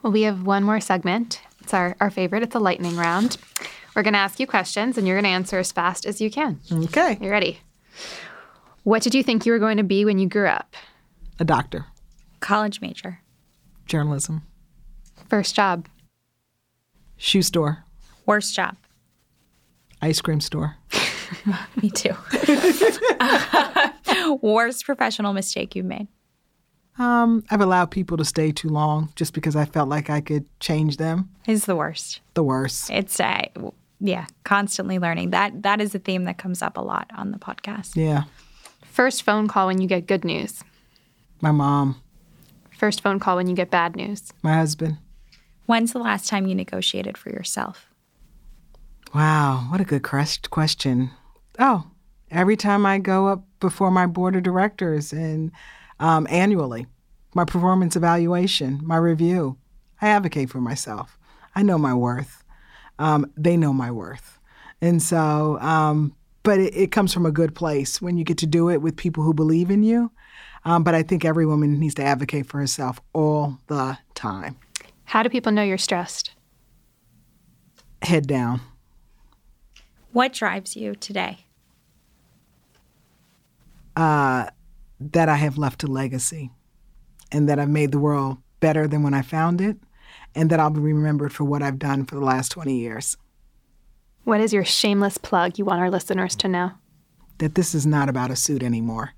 Well, 0.02 0.12
we 0.12 0.22
have 0.22 0.44
one 0.44 0.64
more 0.64 0.80
segment. 0.80 1.40
It's 1.60 1.72
our, 1.72 1.96
our 2.00 2.10
favorite. 2.10 2.42
It's 2.42 2.54
a 2.54 2.58
lightning 2.58 2.96
round. 2.96 3.38
We're 3.96 4.02
going 4.02 4.14
to 4.14 4.18
ask 4.18 4.38
you 4.38 4.46
questions, 4.46 4.98
and 4.98 5.06
you're 5.06 5.16
going 5.16 5.24
to 5.24 5.30
answer 5.30 5.58
as 5.58 5.72
fast 5.72 6.04
as 6.04 6.20
you 6.20 6.30
can. 6.30 6.60
Okay. 6.70 7.16
You 7.20 7.30
ready? 7.30 7.60
What 8.82 9.02
did 9.02 9.14
you 9.14 9.22
think 9.22 9.46
you 9.46 9.52
were 9.52 9.58
going 9.58 9.78
to 9.78 9.84
be 9.84 10.04
when 10.04 10.18
you 10.18 10.28
grew 10.28 10.46
up? 10.46 10.76
A 11.38 11.44
doctor. 11.44 11.86
College 12.40 12.82
major. 12.82 13.20
Journalism. 13.86 14.42
First 15.28 15.54
job. 15.54 15.88
Shoe 17.16 17.40
store. 17.42 17.84
Worst 18.26 18.54
job. 18.54 18.76
Ice 20.04 20.20
cream 20.20 20.42
store. 20.42 20.76
Me 21.82 21.88
too. 21.88 22.14
worst 24.42 24.84
professional 24.84 25.32
mistake 25.32 25.74
you've 25.74 25.86
made? 25.86 26.08
Um, 26.98 27.42
I've 27.50 27.62
allowed 27.62 27.90
people 27.90 28.18
to 28.18 28.24
stay 28.24 28.52
too 28.52 28.68
long 28.68 29.10
just 29.16 29.32
because 29.32 29.56
I 29.56 29.64
felt 29.64 29.88
like 29.88 30.10
I 30.10 30.20
could 30.20 30.44
change 30.60 30.98
them. 30.98 31.30
Is 31.46 31.64
the 31.64 31.74
worst. 31.74 32.20
The 32.34 32.42
worst. 32.42 32.90
It's 32.90 33.18
uh, 33.18 33.46
yeah, 33.98 34.26
constantly 34.44 34.98
learning. 34.98 35.30
That 35.30 35.62
that 35.62 35.80
is 35.80 35.94
a 35.94 35.98
theme 35.98 36.24
that 36.24 36.36
comes 36.36 36.60
up 36.60 36.76
a 36.76 36.82
lot 36.82 37.10
on 37.16 37.30
the 37.30 37.38
podcast. 37.38 37.96
Yeah. 37.96 38.24
First 38.82 39.22
phone 39.22 39.48
call 39.48 39.68
when 39.68 39.80
you 39.80 39.88
get 39.88 40.06
good 40.06 40.22
news. 40.22 40.62
My 41.40 41.50
mom. 41.50 41.98
First 42.78 43.00
phone 43.00 43.18
call 43.18 43.36
when 43.36 43.48
you 43.48 43.56
get 43.56 43.70
bad 43.70 43.96
news. 43.96 44.34
My 44.42 44.52
husband. 44.52 44.98
When's 45.64 45.94
the 45.94 45.98
last 45.98 46.28
time 46.28 46.46
you 46.46 46.54
negotiated 46.54 47.16
for 47.16 47.30
yourself? 47.30 47.88
Wow, 49.14 49.66
what 49.70 49.80
a 49.80 49.84
good 49.84 50.02
question. 50.02 51.10
Oh, 51.60 51.86
every 52.32 52.56
time 52.56 52.84
I 52.84 52.98
go 52.98 53.28
up 53.28 53.44
before 53.60 53.92
my 53.92 54.06
board 54.06 54.34
of 54.34 54.42
directors 54.42 55.12
and 55.12 55.52
um, 56.00 56.26
annually, 56.28 56.86
my 57.32 57.44
performance 57.44 57.94
evaluation, 57.94 58.80
my 58.82 58.96
review, 58.96 59.56
I 60.02 60.08
advocate 60.08 60.50
for 60.50 60.60
myself. 60.60 61.16
I 61.54 61.62
know 61.62 61.78
my 61.78 61.94
worth. 61.94 62.42
Um, 62.98 63.30
they 63.36 63.56
know 63.56 63.72
my 63.72 63.90
worth. 63.92 64.40
And 64.80 65.00
so 65.00 65.58
um, 65.60 66.16
but 66.42 66.58
it, 66.58 66.74
it, 66.76 66.92
comes 66.92 67.14
from 67.14 67.24
a 67.24 67.32
good 67.32 67.54
place 67.54 68.02
when 68.02 68.16
you 68.16 68.24
get 68.24 68.38
to 68.38 68.46
do 68.46 68.68
it 68.68 68.82
with 68.82 68.96
people 68.96 69.24
who 69.24 69.32
believe 69.32 69.70
in 69.70 69.82
you. 69.82 70.10
Um, 70.64 70.82
but 70.82 70.94
I 70.94 71.02
think 71.02 71.24
every 71.24 71.46
woman 71.46 71.78
needs 71.78 71.94
to 71.94 72.02
advocate 72.04 72.46
for 72.46 72.58
herself 72.58 73.00
all 73.12 73.58
the 73.68 73.98
time. 74.14 74.56
How 75.04 75.22
do 75.22 75.28
people 75.28 75.52
know 75.52 75.62
you're 75.62 75.78
stressed? 75.78 76.32
Head 78.02 78.26
down. 78.26 78.60
What 80.14 80.32
drives 80.32 80.76
you 80.76 80.94
today? 80.94 81.38
Uh, 83.96 84.46
that 85.00 85.28
I 85.28 85.34
have 85.34 85.58
left 85.58 85.82
a 85.82 85.88
legacy 85.88 86.52
and 87.32 87.48
that 87.48 87.58
I've 87.58 87.68
made 87.68 87.90
the 87.90 87.98
world 87.98 88.38
better 88.60 88.86
than 88.86 89.02
when 89.02 89.12
I 89.12 89.22
found 89.22 89.60
it 89.60 89.76
and 90.36 90.50
that 90.50 90.60
I'll 90.60 90.70
be 90.70 90.78
remembered 90.78 91.32
for 91.32 91.42
what 91.42 91.64
I've 91.64 91.80
done 91.80 92.04
for 92.04 92.14
the 92.14 92.24
last 92.24 92.50
20 92.52 92.78
years. 92.78 93.16
What 94.22 94.40
is 94.40 94.52
your 94.52 94.64
shameless 94.64 95.18
plug 95.18 95.58
you 95.58 95.64
want 95.64 95.80
our 95.80 95.90
listeners 95.90 96.36
to 96.36 96.48
know? 96.48 96.70
That 97.38 97.56
this 97.56 97.74
is 97.74 97.84
not 97.84 98.08
about 98.08 98.30
a 98.30 98.36
suit 98.36 98.62
anymore 98.62 99.14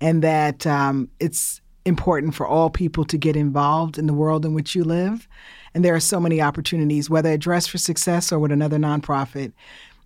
and 0.00 0.22
that 0.22 0.64
um, 0.64 1.10
it's 1.18 1.60
important 1.84 2.36
for 2.36 2.46
all 2.46 2.70
people 2.70 3.04
to 3.06 3.18
get 3.18 3.34
involved 3.34 3.98
in 3.98 4.06
the 4.06 4.14
world 4.14 4.44
in 4.44 4.54
which 4.54 4.76
you 4.76 4.84
live. 4.84 5.26
And 5.74 5.84
there 5.84 5.94
are 5.96 6.00
so 6.00 6.20
many 6.20 6.40
opportunities, 6.40 7.10
whether 7.10 7.30
at 7.30 7.40
Dress 7.40 7.66
for 7.66 7.78
Success 7.78 8.30
or 8.30 8.38
with 8.38 8.52
another 8.52 8.78
nonprofit. 8.78 9.52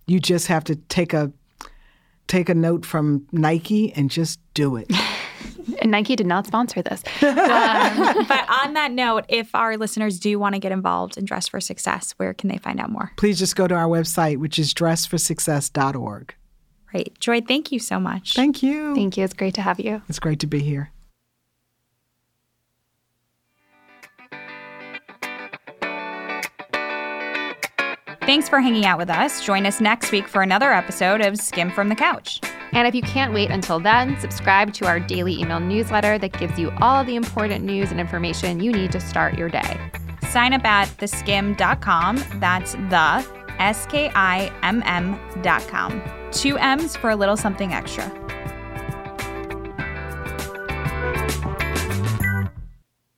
You 0.07 0.19
just 0.19 0.47
have 0.47 0.63
to 0.65 0.75
take 0.75 1.13
a 1.13 1.31
take 2.27 2.49
a 2.49 2.55
note 2.55 2.85
from 2.85 3.27
Nike 3.31 3.91
and 3.93 4.09
just 4.09 4.39
do 4.53 4.77
it. 4.77 4.91
and 5.81 5.91
Nike 5.91 6.15
did 6.15 6.27
not 6.27 6.47
sponsor 6.47 6.81
this. 6.81 7.03
Um, 7.31 8.25
but 8.27 8.45
on 8.63 8.73
that 8.75 8.91
note, 8.91 9.25
if 9.27 9.53
our 9.55 9.75
listeners 9.75 10.19
do 10.19 10.37
want 10.39 10.53
to 10.55 10.59
get 10.59 10.71
involved 10.71 11.17
in 11.17 11.25
Dress 11.25 11.47
for 11.47 11.59
Success, 11.59 12.13
where 12.17 12.33
can 12.33 12.49
they 12.49 12.57
find 12.57 12.79
out 12.79 12.89
more? 12.89 13.11
Please 13.17 13.39
just 13.39 13.55
go 13.55 13.67
to 13.67 13.75
our 13.75 13.87
website, 13.87 14.37
which 14.37 14.57
is 14.59 14.73
dressforsuccess.org. 14.73 16.35
Great. 16.87 17.19
Joy, 17.19 17.41
thank 17.41 17.71
you 17.71 17.79
so 17.79 17.99
much. 17.99 18.35
Thank 18.35 18.61
you. 18.63 18.93
Thank 18.95 19.17
you. 19.17 19.23
It's 19.23 19.33
great 19.33 19.55
to 19.55 19.61
have 19.61 19.79
you. 19.79 20.01
It's 20.07 20.19
great 20.19 20.39
to 20.41 20.47
be 20.47 20.59
here. 20.59 20.91
Thanks 28.31 28.47
for 28.47 28.61
hanging 28.61 28.85
out 28.85 28.97
with 28.97 29.09
us. 29.09 29.45
Join 29.45 29.65
us 29.65 29.81
next 29.81 30.13
week 30.13 30.25
for 30.25 30.41
another 30.41 30.71
episode 30.71 31.19
of 31.19 31.37
Skimm'd 31.37 31.73
from 31.73 31.89
the 31.89 31.95
Couch. 31.95 32.39
And 32.71 32.87
if 32.87 32.95
you 32.95 33.01
can't 33.01 33.33
wait 33.33 33.51
until 33.51 33.77
then, 33.77 34.17
subscribe 34.21 34.71
to 34.75 34.87
our 34.87 35.01
daily 35.01 35.37
email 35.37 35.59
newsletter 35.59 36.17
that 36.17 36.31
gives 36.39 36.57
you 36.57 36.71
all 36.79 37.03
the 37.03 37.17
important 37.17 37.65
news 37.65 37.91
and 37.91 37.99
information 37.99 38.61
you 38.61 38.71
need 38.71 38.93
to 38.93 39.01
start 39.01 39.37
your 39.37 39.49
day. 39.49 39.77
Sign 40.29 40.53
up 40.53 40.63
at 40.63 40.87
theskimm.com. 40.97 42.23
That's 42.35 42.71
the 42.71 43.27
S 43.59 43.85
K 43.87 44.09
I 44.15 44.49
M 44.63 44.81
M.com. 44.85 46.01
Two 46.31 46.57
M's 46.57 46.95
for 46.95 47.09
a 47.09 47.17
little 47.17 47.35
something 47.35 47.73
extra. 47.73 48.07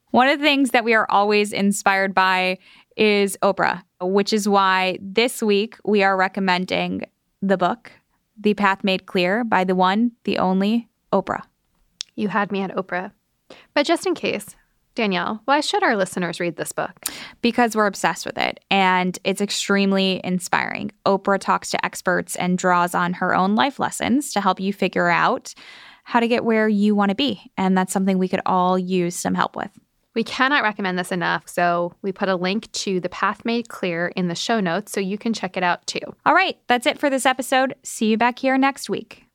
One 0.10 0.28
of 0.28 0.40
the 0.40 0.44
things 0.44 0.72
that 0.72 0.84
we 0.84 0.96
are 0.96 1.06
always 1.08 1.54
inspired 1.54 2.16
by 2.16 2.58
is 2.96 3.38
Oprah, 3.44 3.84
which 4.06 4.34
is 4.34 4.48
why 4.48 4.98
this 5.02 5.42
week 5.42 5.78
we 5.84 6.04
are 6.04 6.18
recommending 6.18 7.04
the 7.42 7.58
book, 7.58 7.92
The 8.40 8.54
Path 8.54 8.84
Made 8.84 9.06
Clear, 9.06 9.44
by 9.44 9.64
the 9.64 9.76
one, 9.76 10.12
the 10.24 10.38
only 10.38 10.90
Oprah. 11.12 11.44
You 12.16 12.28
had 12.30 12.52
me 12.52 12.62
at 12.62 12.76
Oprah. 12.76 13.12
But 13.74 13.86
just 13.86 14.06
in 14.06 14.16
case, 14.16 14.56
Danielle, 14.96 15.42
why 15.46 15.60
should 15.60 15.84
our 15.84 15.96
listeners 15.96 16.40
read 16.40 16.56
this 16.56 16.72
book? 16.72 16.92
Because 17.42 17.76
we're 17.76 17.88
obsessed 17.88 18.26
with 18.26 18.38
it 18.38 18.60
and 18.70 19.18
it's 19.24 19.42
extremely 19.42 20.22
inspiring. 20.24 20.92
Oprah 21.06 21.40
talks 21.40 21.72
to 21.72 21.86
experts 21.86 22.36
and 22.36 22.58
draws 22.58 22.94
on 22.94 23.14
her 23.14 23.36
own 23.36 23.56
life 23.56 23.80
lessons 23.80 24.32
to 24.34 24.42
help 24.42 24.60
you 24.60 24.72
figure 24.72 25.10
out 25.10 25.54
how 26.04 26.20
to 26.20 26.28
get 26.28 26.46
where 26.46 26.68
you 26.68 26.94
want 26.94 27.10
to 27.10 27.16
be. 27.16 27.52
And 27.58 27.78
that's 27.78 27.94
something 27.94 28.18
we 28.18 28.28
could 28.28 28.42
all 28.46 28.78
use 28.78 29.16
some 29.16 29.34
help 29.34 29.56
with. 29.56 29.72
We 30.16 30.24
cannot 30.24 30.64
recommend 30.64 31.00
this 31.00 31.12
enough, 31.12 31.48
so 31.48 31.94
we 32.02 32.12
put 32.12 32.30
a 32.30 32.36
link 32.36 32.72
to 32.72 33.00
The 33.00 33.10
Path 33.10 33.46
Made 33.46 33.70
Clear 33.70 34.08
in 34.16 34.28
the 34.28 34.36
show 34.36 34.60
notes 34.60 34.92
so 34.92 35.00
you 35.00 35.18
can 35.18 35.34
check 35.34 35.58
it 35.58 35.64
out 35.64 35.86
too. 35.88 36.02
All 36.26 36.36
right, 36.36 36.58
that's 36.68 36.86
it 36.86 37.00
for 37.00 37.10
this 37.10 37.26
episode. 37.26 37.76
See 37.84 38.08
you 38.08 38.18
back 38.18 38.40
here 38.40 38.58
next 38.58 38.90
week. 38.90 39.26